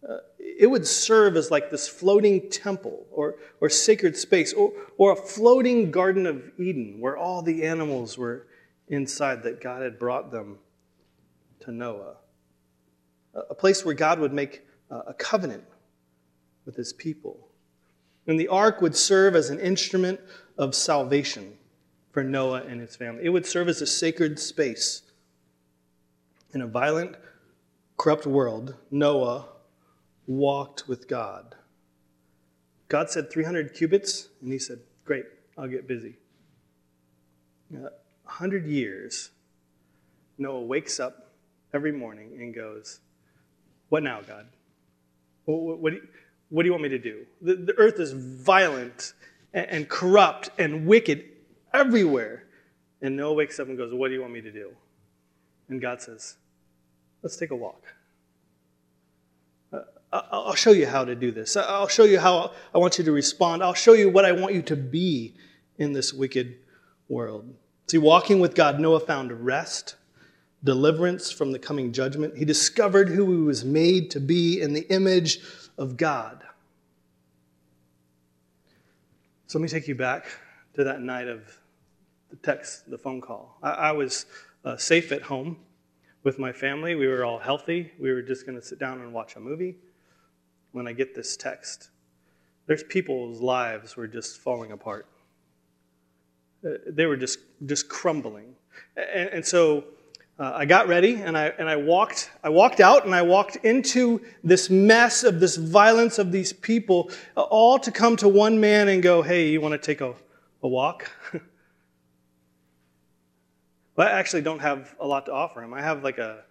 uh, 0.08 0.18
it 0.38 0.70
would 0.70 0.86
serve 0.86 1.36
as 1.36 1.50
like 1.50 1.70
this 1.70 1.86
floating 1.86 2.48
temple 2.48 3.06
or, 3.10 3.36
or 3.60 3.68
sacred 3.68 4.16
space 4.16 4.54
or, 4.54 4.72
or 4.96 5.12
a 5.12 5.16
floating 5.16 5.90
Garden 5.90 6.24
of 6.24 6.42
Eden 6.58 6.96
where 7.00 7.18
all 7.18 7.42
the 7.42 7.64
animals 7.64 8.16
were 8.16 8.46
inside 8.88 9.42
that 9.42 9.60
God 9.60 9.82
had 9.82 9.98
brought 9.98 10.30
them 10.30 10.58
to 11.60 11.70
Noah 11.70 12.16
a 13.34 13.54
place 13.54 13.84
where 13.84 13.94
God 13.94 14.18
would 14.20 14.32
make 14.32 14.62
a 14.90 15.14
covenant 15.14 15.64
with 16.64 16.76
his 16.76 16.92
people. 16.92 17.48
And 18.26 18.38
the 18.38 18.48
ark 18.48 18.80
would 18.80 18.94
serve 18.94 19.34
as 19.34 19.50
an 19.50 19.58
instrument 19.58 20.20
of 20.58 20.74
salvation 20.74 21.54
for 22.12 22.22
Noah 22.22 22.62
and 22.62 22.80
his 22.80 22.94
family. 22.94 23.24
It 23.24 23.30
would 23.30 23.46
serve 23.46 23.68
as 23.68 23.80
a 23.80 23.86
sacred 23.86 24.38
space. 24.38 25.02
In 26.54 26.60
a 26.60 26.66
violent, 26.66 27.16
corrupt 27.96 28.26
world, 28.26 28.76
Noah 28.90 29.46
walked 30.26 30.86
with 30.86 31.08
God. 31.08 31.54
God 32.88 33.10
said 33.10 33.30
300 33.30 33.72
cubits, 33.74 34.28
and 34.42 34.52
he 34.52 34.58
said, 34.58 34.80
Great, 35.04 35.24
I'll 35.56 35.66
get 35.66 35.88
busy. 35.88 36.16
Uh, 37.74 37.86
a 38.26 38.30
hundred 38.30 38.66
years, 38.66 39.30
Noah 40.36 40.60
wakes 40.60 41.00
up 41.00 41.32
every 41.72 41.92
morning 41.92 42.32
and 42.38 42.54
goes, 42.54 43.00
what 43.92 44.02
now, 44.02 44.22
God? 44.26 44.46
What, 45.44 45.78
what, 45.80 45.90
do, 45.90 45.96
you, 45.96 46.08
what 46.48 46.62
do, 46.62 46.66
you, 46.66 46.72
want 46.72 46.82
me 46.82 46.88
to 46.88 46.98
do? 46.98 47.26
The, 47.42 47.56
the 47.56 47.74
earth 47.76 48.00
is 48.00 48.12
violent 48.12 49.12
and, 49.52 49.66
and, 49.68 49.86
corrupt 49.86 50.48
and 50.56 50.86
wicked 50.86 51.22
everywhere. 51.74 52.44
And 53.02 53.18
Noah 53.18 53.34
wakes 53.34 53.60
up 53.60 53.68
and 53.68 53.76
goes, 53.76 53.92
What 53.92 54.08
do 54.08 54.14
you 54.14 54.22
want 54.22 54.32
me 54.32 54.40
to 54.40 54.50
do? 54.50 54.70
And 55.68 55.78
God 55.78 56.00
says, 56.00 56.36
Let's 57.22 57.36
take 57.36 57.50
a 57.50 57.54
walk. 57.54 57.84
Uh, 59.70 59.82
I'll 60.10 60.54
show 60.54 60.72
you 60.72 60.86
how 60.86 61.04
to 61.04 61.14
do 61.14 61.30
this. 61.30 61.54
I'll 61.54 61.86
show 61.86 62.04
you 62.04 62.18
how 62.18 62.52
I 62.74 62.78
want 62.78 62.96
you 62.96 63.04
to 63.04 63.12
respond. 63.12 63.62
I'll 63.62 63.74
show 63.74 63.92
you 63.92 64.08
what 64.08 64.24
I 64.24 64.32
want 64.32 64.54
you 64.54 64.62
to 64.62 64.76
be 64.76 65.34
in 65.76 65.92
this 65.92 66.14
wicked 66.14 66.56
world. 67.10 67.52
See, 67.88 67.98
walking 67.98 68.40
with 68.40 68.54
God, 68.54 68.80
Noah 68.80 69.00
found 69.00 69.44
rest 69.44 69.96
deliverance 70.64 71.30
from 71.30 71.52
the 71.52 71.58
coming 71.58 71.92
judgment. 71.92 72.36
He 72.36 72.44
discovered 72.44 73.08
who 73.08 73.32
he 73.32 73.42
was 73.42 73.64
made 73.64 74.10
to 74.12 74.20
be 74.20 74.60
in 74.60 74.72
the 74.72 74.86
image 74.92 75.40
of 75.78 75.96
God. 75.96 76.42
So 79.46 79.58
let 79.58 79.62
me 79.64 79.68
take 79.68 79.88
you 79.88 79.94
back 79.94 80.26
to 80.74 80.84
that 80.84 81.00
night 81.00 81.28
of 81.28 81.58
the 82.30 82.36
text, 82.36 82.90
the 82.90 82.96
phone 82.96 83.20
call. 83.20 83.58
I, 83.62 83.70
I 83.70 83.92
was 83.92 84.26
uh, 84.64 84.76
safe 84.76 85.12
at 85.12 85.22
home 85.22 85.58
with 86.22 86.38
my 86.38 86.52
family. 86.52 86.94
We 86.94 87.06
were 87.06 87.24
all 87.24 87.38
healthy. 87.38 87.92
We 87.98 88.12
were 88.12 88.22
just 88.22 88.46
going 88.46 88.58
to 88.58 88.64
sit 88.64 88.78
down 88.78 89.00
and 89.00 89.12
watch 89.12 89.36
a 89.36 89.40
movie. 89.40 89.76
When 90.70 90.86
I 90.86 90.92
get 90.92 91.14
this 91.14 91.36
text, 91.36 91.90
there's 92.66 92.82
people's 92.84 93.40
lives 93.40 93.96
were 93.96 94.06
just 94.06 94.38
falling 94.38 94.72
apart. 94.72 95.06
Uh, 96.64 96.70
they 96.86 97.06
were 97.06 97.16
just 97.16 97.40
just 97.66 97.88
crumbling, 97.88 98.54
and, 98.96 99.28
and 99.30 99.44
so 99.44 99.84
uh, 100.42 100.52
I 100.56 100.64
got 100.64 100.88
ready 100.88 101.22
and 101.22 101.38
I, 101.38 101.52
and 101.56 101.68
I 101.68 101.76
walked 101.76 102.32
I 102.42 102.48
walked 102.48 102.80
out 102.80 103.04
and 103.04 103.14
I 103.14 103.22
walked 103.22 103.56
into 103.56 104.20
this 104.42 104.68
mess 104.68 105.22
of 105.22 105.38
this 105.38 105.54
violence 105.54 106.18
of 106.18 106.32
these 106.32 106.52
people, 106.52 107.12
uh, 107.36 107.42
all 107.42 107.78
to 107.78 107.92
come 107.92 108.16
to 108.16 108.28
one 108.28 108.58
man 108.58 108.88
and 108.88 109.00
go, 109.04 109.22
"Hey, 109.22 109.50
you 109.50 109.60
want 109.60 109.70
to 109.70 109.78
take 109.78 110.00
a, 110.00 110.16
a 110.64 110.66
walk?" 110.66 111.08
I 113.96 114.10
actually 114.10 114.42
don't 114.42 114.58
have 114.58 114.96
a 114.98 115.06
lot 115.06 115.26
to 115.26 115.32
offer 115.32 115.62
him. 115.62 115.72
I 115.72 115.80
have 115.80 116.02
like 116.02 116.18
a, 116.18 116.42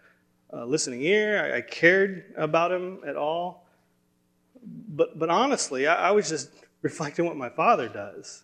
a 0.51 0.65
listening 0.65 1.01
ear. 1.01 1.43
I, 1.43 1.57
I, 1.57 1.61
cared 1.61 2.33
about 2.37 2.71
him 2.71 3.01
at 3.05 3.17
all. 3.17 3.67
But, 4.63 5.19
but 5.19 5.29
honestly, 5.29 5.85
I, 5.85 6.09
I 6.09 6.11
was 6.11 6.29
just 6.29 6.49
reflecting 6.81 7.25
what 7.25 7.35
my 7.35 7.49
father 7.49 7.89
does. 7.89 8.43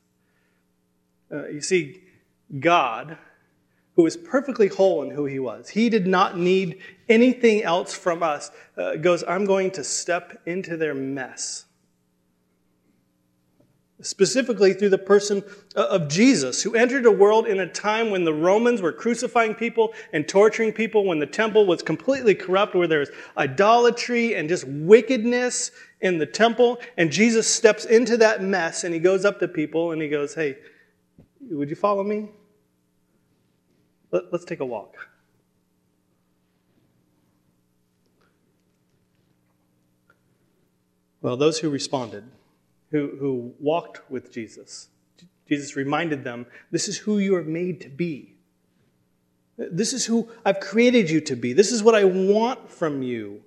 Uh, 1.32 1.48
you 1.48 1.62
see, 1.62 2.02
God, 2.60 3.18
who 3.98 4.06
is 4.06 4.16
perfectly 4.16 4.70
whole 4.70 5.04
in 5.04 5.12
who 5.12 5.26
he 5.26 5.40
was, 5.40 5.68
he 5.68 5.90
did 5.90 6.08
not 6.08 6.38
need 6.38 6.80
anything 7.10 7.64
else 7.64 7.94
from 7.94 8.24
us, 8.24 8.52
uh, 8.78 8.96
goes, 8.96 9.24
I'm 9.28 9.46
going 9.46 9.72
to 9.72 9.84
step 9.84 10.42
into 10.46 10.78
their 10.78 10.94
mess 10.94 11.66
specifically 14.02 14.74
through 14.74 14.90
the 14.90 14.98
person 14.98 15.44
uh, 15.76 15.88
of 15.88 16.08
Jesus, 16.08 16.62
who 16.62 16.76
entered 16.76 17.06
a 17.06 17.12
world 17.12 17.48
in 17.48 17.60
a 17.60 17.68
time 17.68 18.12
when 18.12 18.24
the 18.24 18.34
Romans 18.34 18.82
were 18.82 18.92
crucifying 18.92 19.56
people 19.56 19.94
and 20.14 20.28
torturing 20.28 20.72
people, 20.72 21.06
when 21.06 21.20
the 21.20 21.26
temple 21.26 21.66
was 21.66 21.82
completely 21.82 22.36
corrupt, 22.36 22.76
where 22.76 22.88
there 22.88 23.00
was 23.00 23.10
idolatry 23.38 24.36
and 24.36 24.50
just 24.50 24.68
wickedness 24.68 25.72
in 26.02 26.20
the 26.20 26.26
temple. 26.26 26.80
And 26.98 27.12
Jesus 27.12 27.48
steps 27.48 27.86
into 27.86 28.18
that 28.18 28.44
mess 28.44 28.84
and 28.84 28.94
he 28.94 29.00
goes 29.00 29.26
up 29.26 29.40
to 29.40 29.48
people 29.48 29.92
and 29.92 30.02
he 30.02 30.10
goes, 30.10 30.36
Hey, 30.36 30.58
would 31.50 31.70
you 31.70 31.76
follow 31.76 32.04
me? 32.04 32.30
Let, 34.12 34.24
us 34.34 34.46
take 34.46 34.60
a 34.60 34.66
walk. 34.66 34.96
Well, 41.22 41.36
those 41.36 41.60
who 41.60 41.70
responded, 41.70 42.24
who, 42.92 43.18
who 43.20 43.54
walked 43.60 44.10
with 44.10 44.32
Jesus. 44.32 44.90
Jesus 45.48 45.76
reminded 45.76 46.24
them, 46.24 46.46
This 46.72 46.88
is 46.88 47.00
who 47.00 47.18
you 47.18 47.36
are 47.36 47.44
made 47.44 47.82
to 47.82 47.90
be. 47.90 48.36
This 49.58 49.92
is 49.92 50.06
who 50.06 50.30
I've 50.46 50.60
created 50.60 51.10
you 51.10 51.20
to 51.22 51.36
be. 51.36 51.52
This 51.52 51.72
is 51.72 51.82
what 51.82 51.96
I 51.96 52.04
want 52.04 52.70
from 52.70 53.02
you. 53.02 53.44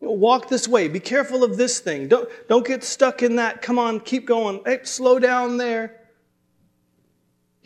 Walk 0.00 0.48
this 0.48 0.66
way. 0.66 0.88
Be 0.88 1.00
careful 1.00 1.44
of 1.44 1.56
this 1.56 1.80
thing. 1.80 2.08
Don't, 2.08 2.28
don't 2.48 2.66
get 2.66 2.84
stuck 2.84 3.22
in 3.22 3.36
that. 3.36 3.60
Come 3.60 3.78
on, 3.78 4.00
keep 4.00 4.26
going. 4.26 4.60
Hey, 4.64 4.80
slow 4.84 5.18
down 5.18 5.58
there. 5.58 6.00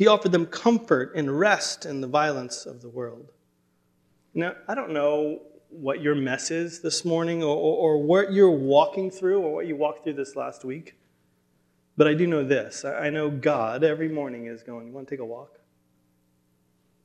He 0.00 0.06
offered 0.06 0.32
them 0.32 0.46
comfort 0.46 1.12
and 1.14 1.38
rest 1.38 1.84
in 1.84 2.00
the 2.00 2.06
violence 2.06 2.64
of 2.64 2.80
the 2.80 2.88
world. 2.88 3.32
Now, 4.32 4.54
I 4.66 4.74
don't 4.74 4.92
know 4.92 5.42
what 5.68 6.00
your 6.00 6.14
mess 6.14 6.50
is 6.50 6.80
this 6.80 7.04
morning 7.04 7.42
or, 7.42 7.54
or, 7.54 7.76
or, 7.76 8.02
what 8.02 8.32
you're 8.32 8.50
walking 8.50 9.10
through 9.10 9.42
or 9.42 9.52
what 9.52 9.66
you 9.66 9.76
walked 9.76 10.04
through 10.04 10.14
this 10.14 10.36
last 10.36 10.64
week. 10.64 10.96
But 11.98 12.08
I 12.08 12.14
do 12.14 12.26
know 12.26 12.42
this 12.42 12.82
I 12.82 13.10
know 13.10 13.28
God 13.28 13.84
every 13.84 14.08
morning 14.08 14.46
is 14.46 14.62
going, 14.62 14.86
You 14.86 14.94
want 14.94 15.06
to 15.06 15.14
take 15.14 15.20
a 15.20 15.26
walk? 15.26 15.58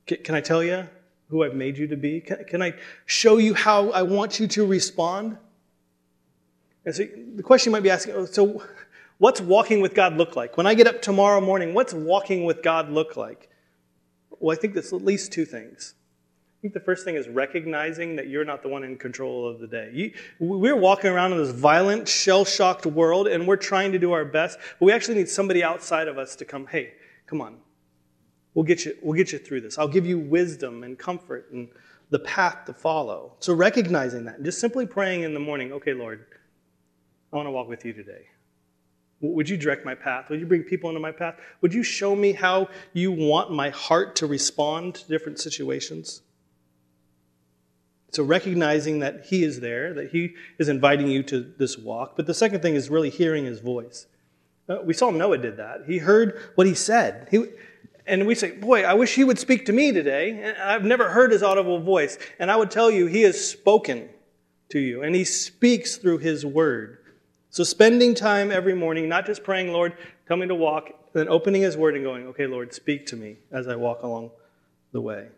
Can, 0.08 0.34
I 0.34 0.39
tell 0.39 0.63
you 0.63 0.88
who 1.27 1.43
I've 1.43 1.53
made 1.53 1.77
you 1.77 1.88
to 1.88 1.97
be? 1.97 2.21
Can, 2.21 2.45
can 2.45 2.62
I 2.62 2.75
show 3.05 3.39
you 3.39 3.55
how 3.55 3.89
I 3.89 4.03
want 4.03 4.39
you 4.39 4.47
to 4.47 4.65
respond? 4.65 5.38
And 6.86 6.95
so 6.95 7.05
the 7.36 7.43
question 7.43 7.71
you 7.71 7.73
might 7.73 7.84
be 7.84 7.89
asking 7.89 8.15
oh, 8.15 8.25
so, 8.25 8.63
what's 9.17 9.41
walking 9.41 9.82
with 9.82 9.93
God 9.93 10.17
look 10.17 10.36
like? 10.36 10.58
When 10.58 10.67
I 10.67 10.73
get 10.73 10.88
up 10.88 11.01
tomorrow 11.01 11.41
morning, 11.41 11.73
what's 11.73 11.93
walking 11.93 12.45
with 12.45 12.62
God 12.63 12.89
look 12.89 13.15
like? 13.15 13.49
Well, 14.39 14.56
I 14.56 14.60
think 14.60 14.73
there's 14.73 14.93
at 14.93 15.04
least 15.04 15.32
two 15.32 15.45
things 15.45 15.95
I 16.58 16.62
think 16.62 16.73
the 16.73 16.80
first 16.80 17.06
thing 17.06 17.15
is 17.15 17.28
recognizing 17.28 18.15
that 18.15 18.28
you're 18.28 18.45
not 18.45 18.63
the 18.63 18.69
one 18.69 18.84
in 18.84 18.97
control 18.97 19.47
of 19.47 19.60
the 19.60 19.67
day. 19.67 19.91
You, 19.93 20.13
we're 20.39 20.75
walking 20.75 21.12
around 21.12 21.34
in 21.34 21.38
this 21.38 21.51
violent, 21.51 22.08
shell 22.08 22.43
shocked 22.43 22.88
world, 22.88 23.28
and 23.28 23.45
we're 23.45 23.56
trying 23.58 23.91
to 23.91 23.99
do 23.99 24.13
our 24.13 24.25
best, 24.25 24.58
but 24.80 24.86
we 24.86 24.91
actually 24.91 25.15
need 25.15 25.30
somebody 25.30 25.63
outside 25.63 26.08
of 26.08 26.17
us 26.17 26.36
to 26.38 26.45
come, 26.45 26.65
hey, 26.65 26.93
come 27.28 27.41
on. 27.41 27.58
We'll 28.56 28.65
get 28.65 28.86
you, 28.86 28.95
we'll 29.04 29.17
get 29.17 29.32
you 29.32 29.38
through 29.38 29.62
this. 29.62 29.78
I'll 29.78 29.88
give 29.88 30.08
you 30.08 30.17
wisdom 30.17 30.84
and 30.84 30.97
comfort 30.97 31.51
and 31.51 31.67
the 32.10 32.19
path 32.19 32.65
to 32.65 32.73
follow. 32.73 33.34
So 33.41 33.54
recognizing 33.54 34.25
that, 34.25 34.38
and 34.38 34.45
just 34.45 34.60
simply 34.60 34.88
praying 34.88 35.21
in 35.21 35.36
the 35.36 35.39
morning, 35.39 35.71
okay, 35.73 35.93
Lord, 35.93 36.25
I 37.32 37.36
want 37.36 37.47
to 37.47 37.51
walk 37.51 37.67
with 37.67 37.86
you 37.86 37.93
today. 37.93 38.25
Would 39.21 39.49
you 39.49 39.58
direct 39.58 39.86
my 39.86 39.95
path? 39.95 40.30
Would 40.30 40.39
you 40.39 40.45
bring 40.45 40.63
people 40.63 40.89
into 40.89 40.99
my 40.99 41.12
path? 41.12 41.36
Would 41.62 41.73
you 41.73 41.84
show 41.84 42.15
me 42.15 42.34
how 42.34 42.69
you 42.93 43.12
want 43.12 43.51
my 43.51 43.69
heart 43.69 44.15
to 44.17 44.28
respond 44.28 44.95
to 44.95 45.08
different 45.08 45.39
situations? 45.39 46.21
So 48.12 48.23
recognizing 48.23 48.99
that 48.99 49.25
He 49.25 49.43
is 49.43 49.60
there, 49.60 49.93
that 49.93 50.12
He 50.12 50.36
is 50.58 50.69
inviting 50.69 51.08
you 51.08 51.23
to 51.23 51.54
this 51.58 51.78
walk. 51.78 52.15
But 52.15 52.28
the 52.28 52.34
second 52.34 52.62
thing 52.62 52.75
is 52.75 52.89
really 52.89 53.10
hearing 53.10 53.45
His 53.45 53.60
voice. 53.60 54.08
Uh, 54.67 54.78
we 54.84 54.93
saw 54.93 55.10
Noah 55.12 55.38
did 55.38 55.58
that. 55.58 55.82
He 55.88 55.97
heard 55.97 56.39
what 56.56 56.67
He 56.67 56.73
said. 56.73 57.28
He, 57.32 57.45
and 58.08 58.25
we 58.28 58.36
say, 58.36 58.51
Boy, 58.51 58.84
I 58.84 58.93
wish 58.93 59.15
He 59.15 59.23
would 59.23 59.39
speak 59.39 59.65
to 59.65 59.73
me 59.73 59.91
today. 59.91 60.54
I've 60.62 60.86
never 60.86 61.10
heard 61.10 61.32
His 61.32 61.43
audible 61.43 61.80
voice. 61.80 62.17
And 62.39 62.51
I 62.51 62.56
would 62.56 62.71
tell 62.71 62.91
you, 62.91 63.08
He 63.08 63.23
has 63.23 63.49
spoken 63.49 64.10
to 64.69 64.80
you, 64.80 65.04
and 65.04 65.15
He 65.15 65.23
speaks 65.23 65.97
through 65.97 66.19
His 66.19 66.45
word. 66.45 66.99
So 67.55 67.63
spending 67.63 68.15
time 68.15 68.51
every 68.51 68.73
morning, 68.73 69.07
not 69.07 69.25
just 69.25 69.41
praying, 69.41 69.71
Lord, 69.71 69.93
tell 70.27 70.35
me 70.35 70.45
to 70.45 70.53
walk, 70.53 70.89
then 71.13 71.29
opening 71.29 71.61
His 71.61 71.77
word 71.77 71.95
and 71.95 72.03
going, 72.03 72.27
Okay, 72.27 72.47
Lord, 72.47 72.73
speak 72.73 73.05
to 73.05 73.15
me 73.15 73.37
as 73.49 73.69
I 73.69 73.77
walk 73.77 74.03
along 74.03 74.31
the 74.91 74.99
way 74.99 75.29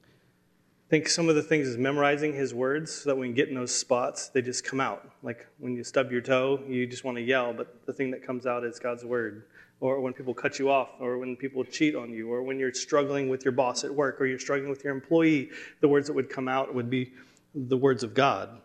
I 0.00 0.88
think 0.88 1.10
some 1.10 1.28
of 1.28 1.34
the 1.34 1.42
things 1.42 1.68
is 1.68 1.76
memorizing 1.76 2.32
his 2.32 2.54
words 2.54 2.90
so 2.92 3.10
that 3.10 3.16
when 3.16 3.28
you 3.28 3.34
get 3.34 3.50
in 3.50 3.54
those 3.54 3.74
spots, 3.74 4.28
they 4.28 4.40
just 4.40 4.64
come 4.64 4.80
out. 4.80 5.06
Like 5.22 5.46
when 5.58 5.76
you 5.76 5.84
stub 5.84 6.10
your 6.10 6.22
toe, 6.22 6.60
you 6.66 6.86
just 6.86 7.04
want 7.04 7.18
to 7.18 7.22
yell, 7.22 7.52
but 7.52 7.84
the 7.84 7.92
thing 7.92 8.10
that 8.12 8.26
comes 8.26 8.46
out 8.46 8.64
is 8.64 8.78
God's 8.78 9.04
word. 9.04 9.44
Or 9.80 10.00
when 10.00 10.14
people 10.14 10.32
cut 10.32 10.58
you 10.58 10.70
off, 10.70 10.92
or 10.98 11.18
when 11.18 11.36
people 11.36 11.62
cheat 11.62 11.94
on 11.94 12.10
you, 12.10 12.32
or 12.32 12.42
when 12.42 12.58
you're 12.58 12.72
struggling 12.72 13.28
with 13.28 13.44
your 13.44 13.52
boss 13.52 13.84
at 13.84 13.94
work, 13.94 14.18
or 14.18 14.24
you're 14.24 14.38
struggling 14.38 14.70
with 14.70 14.82
your 14.82 14.94
employee, 14.94 15.50
the 15.82 15.88
words 15.88 16.06
that 16.06 16.14
would 16.14 16.30
come 16.30 16.48
out 16.48 16.74
would 16.74 16.88
be 16.88 17.12
the 17.54 17.76
words 17.76 18.02
of 18.02 18.14
God. 18.14 18.61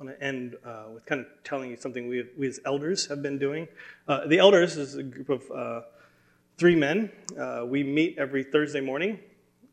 I 0.00 0.04
want 0.04 0.18
to 0.18 0.24
end 0.24 0.56
uh, 0.64 0.84
with 0.94 1.04
kind 1.04 1.20
of 1.20 1.26
telling 1.44 1.70
you 1.70 1.76
something 1.76 2.08
we, 2.08 2.24
we 2.38 2.48
as 2.48 2.58
elders 2.64 3.06
have 3.08 3.22
been 3.22 3.38
doing. 3.38 3.68
Uh, 4.08 4.26
the 4.26 4.38
elders 4.38 4.78
is 4.78 4.94
a 4.94 5.02
group 5.02 5.28
of 5.28 5.50
uh, 5.50 5.82
three 6.56 6.74
men. 6.74 7.10
Uh, 7.38 7.66
we 7.66 7.84
meet 7.84 8.16
every 8.16 8.42
Thursday 8.42 8.80
morning 8.80 9.18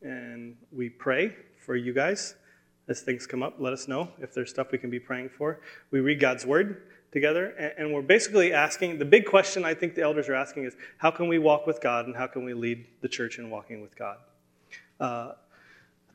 and 0.02 0.58
we 0.74 0.90
pray 0.90 1.34
for 1.66 1.78
you 1.78 1.94
guys. 1.94 2.36
As 2.90 3.00
things 3.00 3.26
come 3.26 3.42
up, 3.42 3.56
let 3.58 3.72
us 3.72 3.88
know 3.88 4.10
if 4.20 4.34
there's 4.34 4.50
stuff 4.50 4.74
we 4.74 4.78
can 4.78 4.90
be 4.90 5.00
praying 5.00 5.30
for. 5.30 5.62
We 5.92 6.02
read 6.02 6.20
God's 6.20 6.46
word 6.46 6.84
together, 7.12 7.48
and 7.78 7.94
we're 7.94 8.02
basically 8.02 8.54
asking 8.54 8.98
the 8.98 9.06
big 9.06 9.26
question 9.26 9.66
I 9.66 9.74
think 9.74 9.96
the 9.96 10.04
elders 10.04 10.30
are 10.30 10.36
asking 10.36 10.66
is 10.66 10.76
how 10.98 11.12
can 11.12 11.28
we 11.28 11.38
walk 11.38 11.68
with 11.68 11.82
God 11.82 12.06
and 12.06 12.16
how 12.16 12.28
can 12.28 12.46
we 12.46 12.54
lead 12.54 12.86
the 13.02 13.10
church 13.10 13.40
in 13.40 13.50
walking 13.50 13.82
with 13.82 13.96
God? 13.98 14.18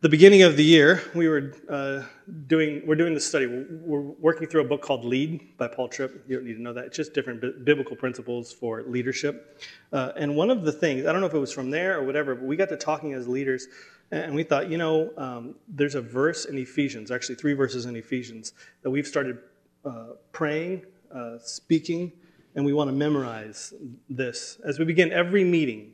The 0.02 0.08
beginning 0.08 0.42
of 0.42 0.56
the 0.56 0.64
year, 0.64 1.00
we 1.14 1.28
were 1.28 1.54
uh, 1.68 2.02
doing 2.48 2.82
we're 2.84 2.96
doing 2.96 3.14
this 3.14 3.24
study. 3.24 3.46
We're 3.46 4.00
working 4.00 4.48
through 4.48 4.62
a 4.62 4.64
book 4.64 4.82
called 4.82 5.04
Lead 5.04 5.56
by 5.56 5.68
Paul 5.68 5.86
Tripp. 5.86 6.24
You 6.26 6.38
don't 6.38 6.44
need 6.44 6.54
to 6.54 6.60
know 6.60 6.72
that. 6.72 6.86
It's 6.86 6.96
just 6.96 7.14
different 7.14 7.64
biblical 7.64 7.94
principles 7.94 8.52
for 8.52 8.82
leadership. 8.82 9.62
Uh, 9.92 10.10
and 10.16 10.34
one 10.34 10.50
of 10.50 10.64
the 10.64 10.72
things 10.72 11.06
I 11.06 11.12
don't 11.12 11.20
know 11.20 11.28
if 11.28 11.34
it 11.34 11.38
was 11.38 11.52
from 11.52 11.70
there 11.70 12.00
or 12.00 12.02
whatever, 12.04 12.34
but 12.34 12.44
we 12.44 12.56
got 12.56 12.68
to 12.70 12.76
talking 12.76 13.12
as 13.12 13.28
leaders, 13.28 13.68
and 14.10 14.34
we 14.34 14.42
thought, 14.42 14.68
you 14.68 14.76
know, 14.76 15.12
um, 15.16 15.54
there's 15.68 15.94
a 15.94 16.02
verse 16.02 16.46
in 16.46 16.58
Ephesians, 16.58 17.12
actually 17.12 17.36
three 17.36 17.54
verses 17.54 17.86
in 17.86 17.94
Ephesians 17.94 18.54
that 18.82 18.90
we've 18.90 19.06
started 19.06 19.38
uh, 19.84 20.14
praying, 20.32 20.84
uh, 21.14 21.38
speaking, 21.38 22.10
and 22.56 22.64
we 22.64 22.72
want 22.72 22.88
to 22.88 22.96
memorize 22.96 23.72
this 24.10 24.58
as 24.66 24.80
we 24.80 24.84
begin 24.84 25.12
every 25.12 25.44
meeting. 25.44 25.92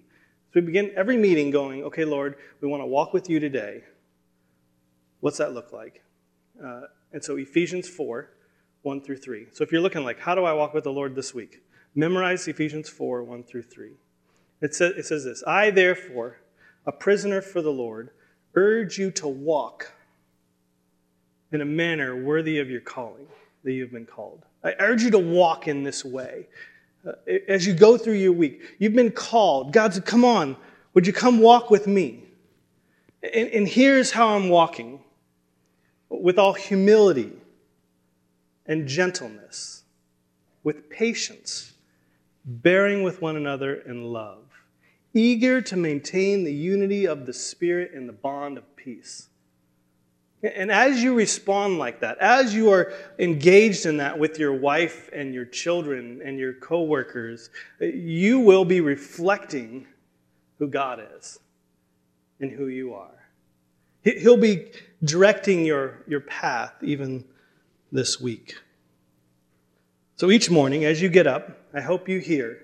So 0.55 0.61
we 0.61 0.63
begin 0.63 0.93
every 0.97 1.19
meeting 1.19 1.51
going, 1.51 1.85
okay, 1.85 2.07
Lord, 2.07 2.37
we 2.63 2.69
want 2.69 2.81
to 2.81 2.87
walk 2.87 3.13
with 3.13 3.29
you 3.29 3.39
today. 3.39 3.83
What's 5.21 5.39
that 5.39 5.53
look 5.53 5.73
like? 5.73 6.03
Uh, 6.63 6.83
and 7.13 7.23
so 7.23 7.37
Ephesians 7.37 7.89
4, 7.89 8.31
1 8.83 9.01
through 9.01 9.17
3. 9.17 9.47
So 9.53 9.65
if 9.65 9.73
you're 9.73 9.81
looking 9.81 10.05
like, 10.05 10.21
how 10.21 10.35
do 10.35 10.45
I 10.45 10.53
walk 10.53 10.75
with 10.75 10.85
the 10.85 10.93
Lord 10.93 11.15
this 11.15 11.35
week? 11.35 11.63
Memorize 11.95 12.47
Ephesians 12.47 12.89
4, 12.89 13.25
1 13.25 13.43
through 13.45 13.63
3. 13.63 13.93
It, 14.61 14.75
says, 14.75 14.93
it 14.97 15.07
says 15.07 15.25
this 15.25 15.43
I, 15.47 15.71
therefore, 15.71 16.39
a 16.87 16.93
prisoner 16.93 17.41
for 17.41 17.63
the 17.63 17.73
Lord, 17.73 18.11
urge 18.55 18.99
you 18.99 19.11
to 19.13 19.29
walk 19.29 19.93
in 21.53 21.61
a 21.61 21.65
manner 21.65 22.23
worthy 22.23 22.59
of 22.59 22.71
your 22.71 22.81
calling 22.81 23.27
that 23.65 23.73
you've 23.73 23.93
been 23.93 24.07
called. 24.07 24.45
I 24.63 24.75
urge 24.81 25.03
you 25.03 25.11
to 25.13 25.19
walk 25.19 25.69
in 25.69 25.83
this 25.83 26.05
way. 26.05 26.49
Uh, 27.07 27.13
as 27.49 27.67
you 27.67 27.75
go 27.75 27.97
through 27.97 28.15
your 28.15 28.33
week, 28.33 28.61
you've 28.79 28.95
been 28.95 29.13
called. 29.13 29.73
God 29.73 29.95
said, 29.95 30.05
Come 30.05 30.25
on, 30.25 30.57
would 30.95 31.07
you 31.07 31.13
come 31.13 31.39
walk 31.41 31.71
with 31.71 31.87
me? 31.87 32.25
And, 33.23 33.49
and 33.51 33.69
here's 33.69 34.11
how 34.11 34.29
I'm 34.29 34.49
walking 34.49 35.01
with 36.09 36.39
all 36.39 36.53
humility 36.53 37.33
and 38.67 38.87
gentleness, 38.87 39.85
with 40.63 40.91
patience, 40.91 41.73
bearing 42.45 43.03
with 43.03 43.21
one 43.23 43.37
another 43.37 43.75
in 43.75 44.05
love, 44.05 44.45
eager 45.15 45.61
to 45.61 45.77
maintain 45.77 46.45
the 46.45 46.53
unity 46.53 47.07
of 47.07 47.27
the 47.27 47.33
Spirit 47.33 47.93
in 47.93 48.07
the 48.07 48.13
bond 48.13 48.59
of 48.59 48.77
peace. 48.77 49.29
And 50.43 50.71
as 50.71 51.03
you 51.03 51.15
respond 51.15 51.79
like 51.79 52.01
that, 52.01 52.19
as 52.19 52.55
you 52.55 52.71
are 52.71 52.93
engaged 53.19 53.87
in 53.87 53.97
that 53.97 54.19
with 54.19 54.39
your 54.39 54.53
wife 54.53 55.11
and 55.13 55.35
your 55.35 55.45
children 55.45 56.21
and 56.25 56.39
your 56.39 56.53
coworkers, 56.55 57.51
you 57.81 58.39
will 58.39 58.65
be 58.65 58.81
reflecting 58.81 59.87
who 60.59 60.69
God 60.69 61.05
is. 61.17 61.41
and 62.41 62.51
who 62.51 62.69
you 62.69 62.95
are. 62.95 63.29
He'll 64.03 64.37
be 64.37 64.71
directing 65.03 65.65
your, 65.65 66.03
your 66.07 66.21
path 66.21 66.73
even 66.83 67.25
this 67.93 68.21
week. 68.21 68.57
So 70.17 70.31
each 70.31 70.51
morning, 70.51 70.85
as 70.85 71.01
you 71.01 71.09
get 71.09 71.27
up, 71.27 71.59
I 71.73 71.81
hope 71.81 72.09
you 72.09 72.19
hear, 72.19 72.59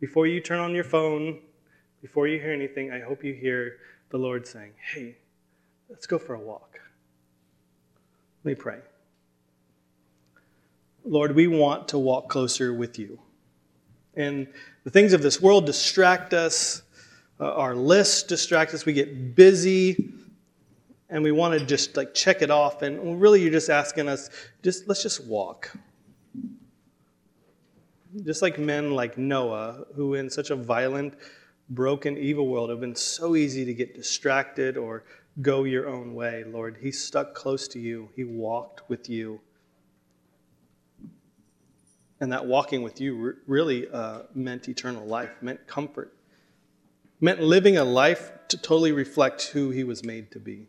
before 0.00 0.26
you 0.26 0.40
turn 0.40 0.58
on 0.58 0.74
your 0.74 0.84
phone, 0.84 1.40
before 2.00 2.26
you 2.26 2.40
hear 2.40 2.52
anything, 2.52 2.90
I 2.90 3.00
hope 3.00 3.22
you 3.22 3.34
hear 3.34 3.78
the 4.10 4.16
Lord 4.16 4.46
saying, 4.46 4.72
Hey, 4.92 5.16
let's 5.88 6.06
go 6.06 6.18
for 6.18 6.34
a 6.34 6.40
walk. 6.40 6.78
Let 8.44 8.50
me 8.50 8.54
pray. 8.54 8.78
Lord, 11.04 11.34
we 11.34 11.46
want 11.46 11.88
to 11.88 11.98
walk 11.98 12.28
closer 12.28 12.72
with 12.72 12.98
you. 12.98 13.18
And 14.14 14.48
the 14.84 14.90
things 14.90 15.12
of 15.12 15.22
this 15.22 15.40
world 15.42 15.66
distract 15.66 16.32
us, 16.32 16.82
uh, 17.38 17.52
our 17.52 17.74
lists 17.74 18.22
distract 18.22 18.72
us, 18.72 18.86
we 18.86 18.92
get 18.92 19.34
busy, 19.34 20.14
and 21.08 21.22
we 21.22 21.32
want 21.32 21.58
to 21.58 21.64
just 21.64 21.96
like 21.96 22.14
check 22.14 22.42
it 22.42 22.50
off. 22.50 22.82
And 22.82 23.20
really, 23.20 23.42
you're 23.42 23.52
just 23.52 23.70
asking 23.70 24.08
us, 24.08 24.30
just 24.62 24.88
let's 24.88 25.02
just 25.02 25.24
walk. 25.26 25.70
Just 28.24 28.42
like 28.42 28.58
men 28.58 28.92
like 28.92 29.18
Noah, 29.18 29.84
who 29.94 30.14
in 30.14 30.30
such 30.30 30.50
a 30.50 30.56
violent, 30.56 31.14
broken, 31.70 32.16
evil 32.16 32.48
world 32.48 32.70
have 32.70 32.80
been 32.80 32.94
so 32.96 33.36
easy 33.36 33.64
to 33.64 33.74
get 33.74 33.94
distracted 33.94 34.76
or 34.76 35.04
go 35.42 35.64
your 35.64 35.88
own 35.88 36.14
way, 36.14 36.44
Lord. 36.44 36.78
He 36.80 36.90
stuck 36.90 37.34
close 37.34 37.68
to 37.68 37.78
you, 37.78 38.08
He 38.16 38.24
walked 38.24 38.88
with 38.88 39.08
you. 39.08 39.40
And 42.18 42.32
that 42.32 42.46
walking 42.46 42.82
with 42.82 42.98
you 43.00 43.34
really 43.46 43.88
uh, 43.90 44.22
meant 44.34 44.68
eternal 44.68 45.04
life, 45.04 45.42
meant 45.42 45.66
comfort, 45.66 46.16
meant 47.20 47.42
living 47.42 47.76
a 47.76 47.84
life 47.84 48.32
to 48.48 48.56
totally 48.56 48.92
reflect 48.92 49.48
who 49.48 49.70
He 49.70 49.84
was 49.84 50.02
made 50.02 50.30
to 50.32 50.40
be. 50.40 50.68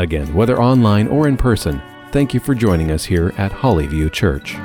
Again, 0.00 0.32
whether 0.34 0.60
online 0.60 1.06
or 1.08 1.28
in 1.28 1.36
person, 1.36 1.80
Thank 2.12 2.34
you 2.34 2.40
for 2.40 2.56
joining 2.56 2.90
us 2.90 3.04
here 3.04 3.32
at 3.38 3.52
Hollyview 3.52 4.10
Church. 4.10 4.56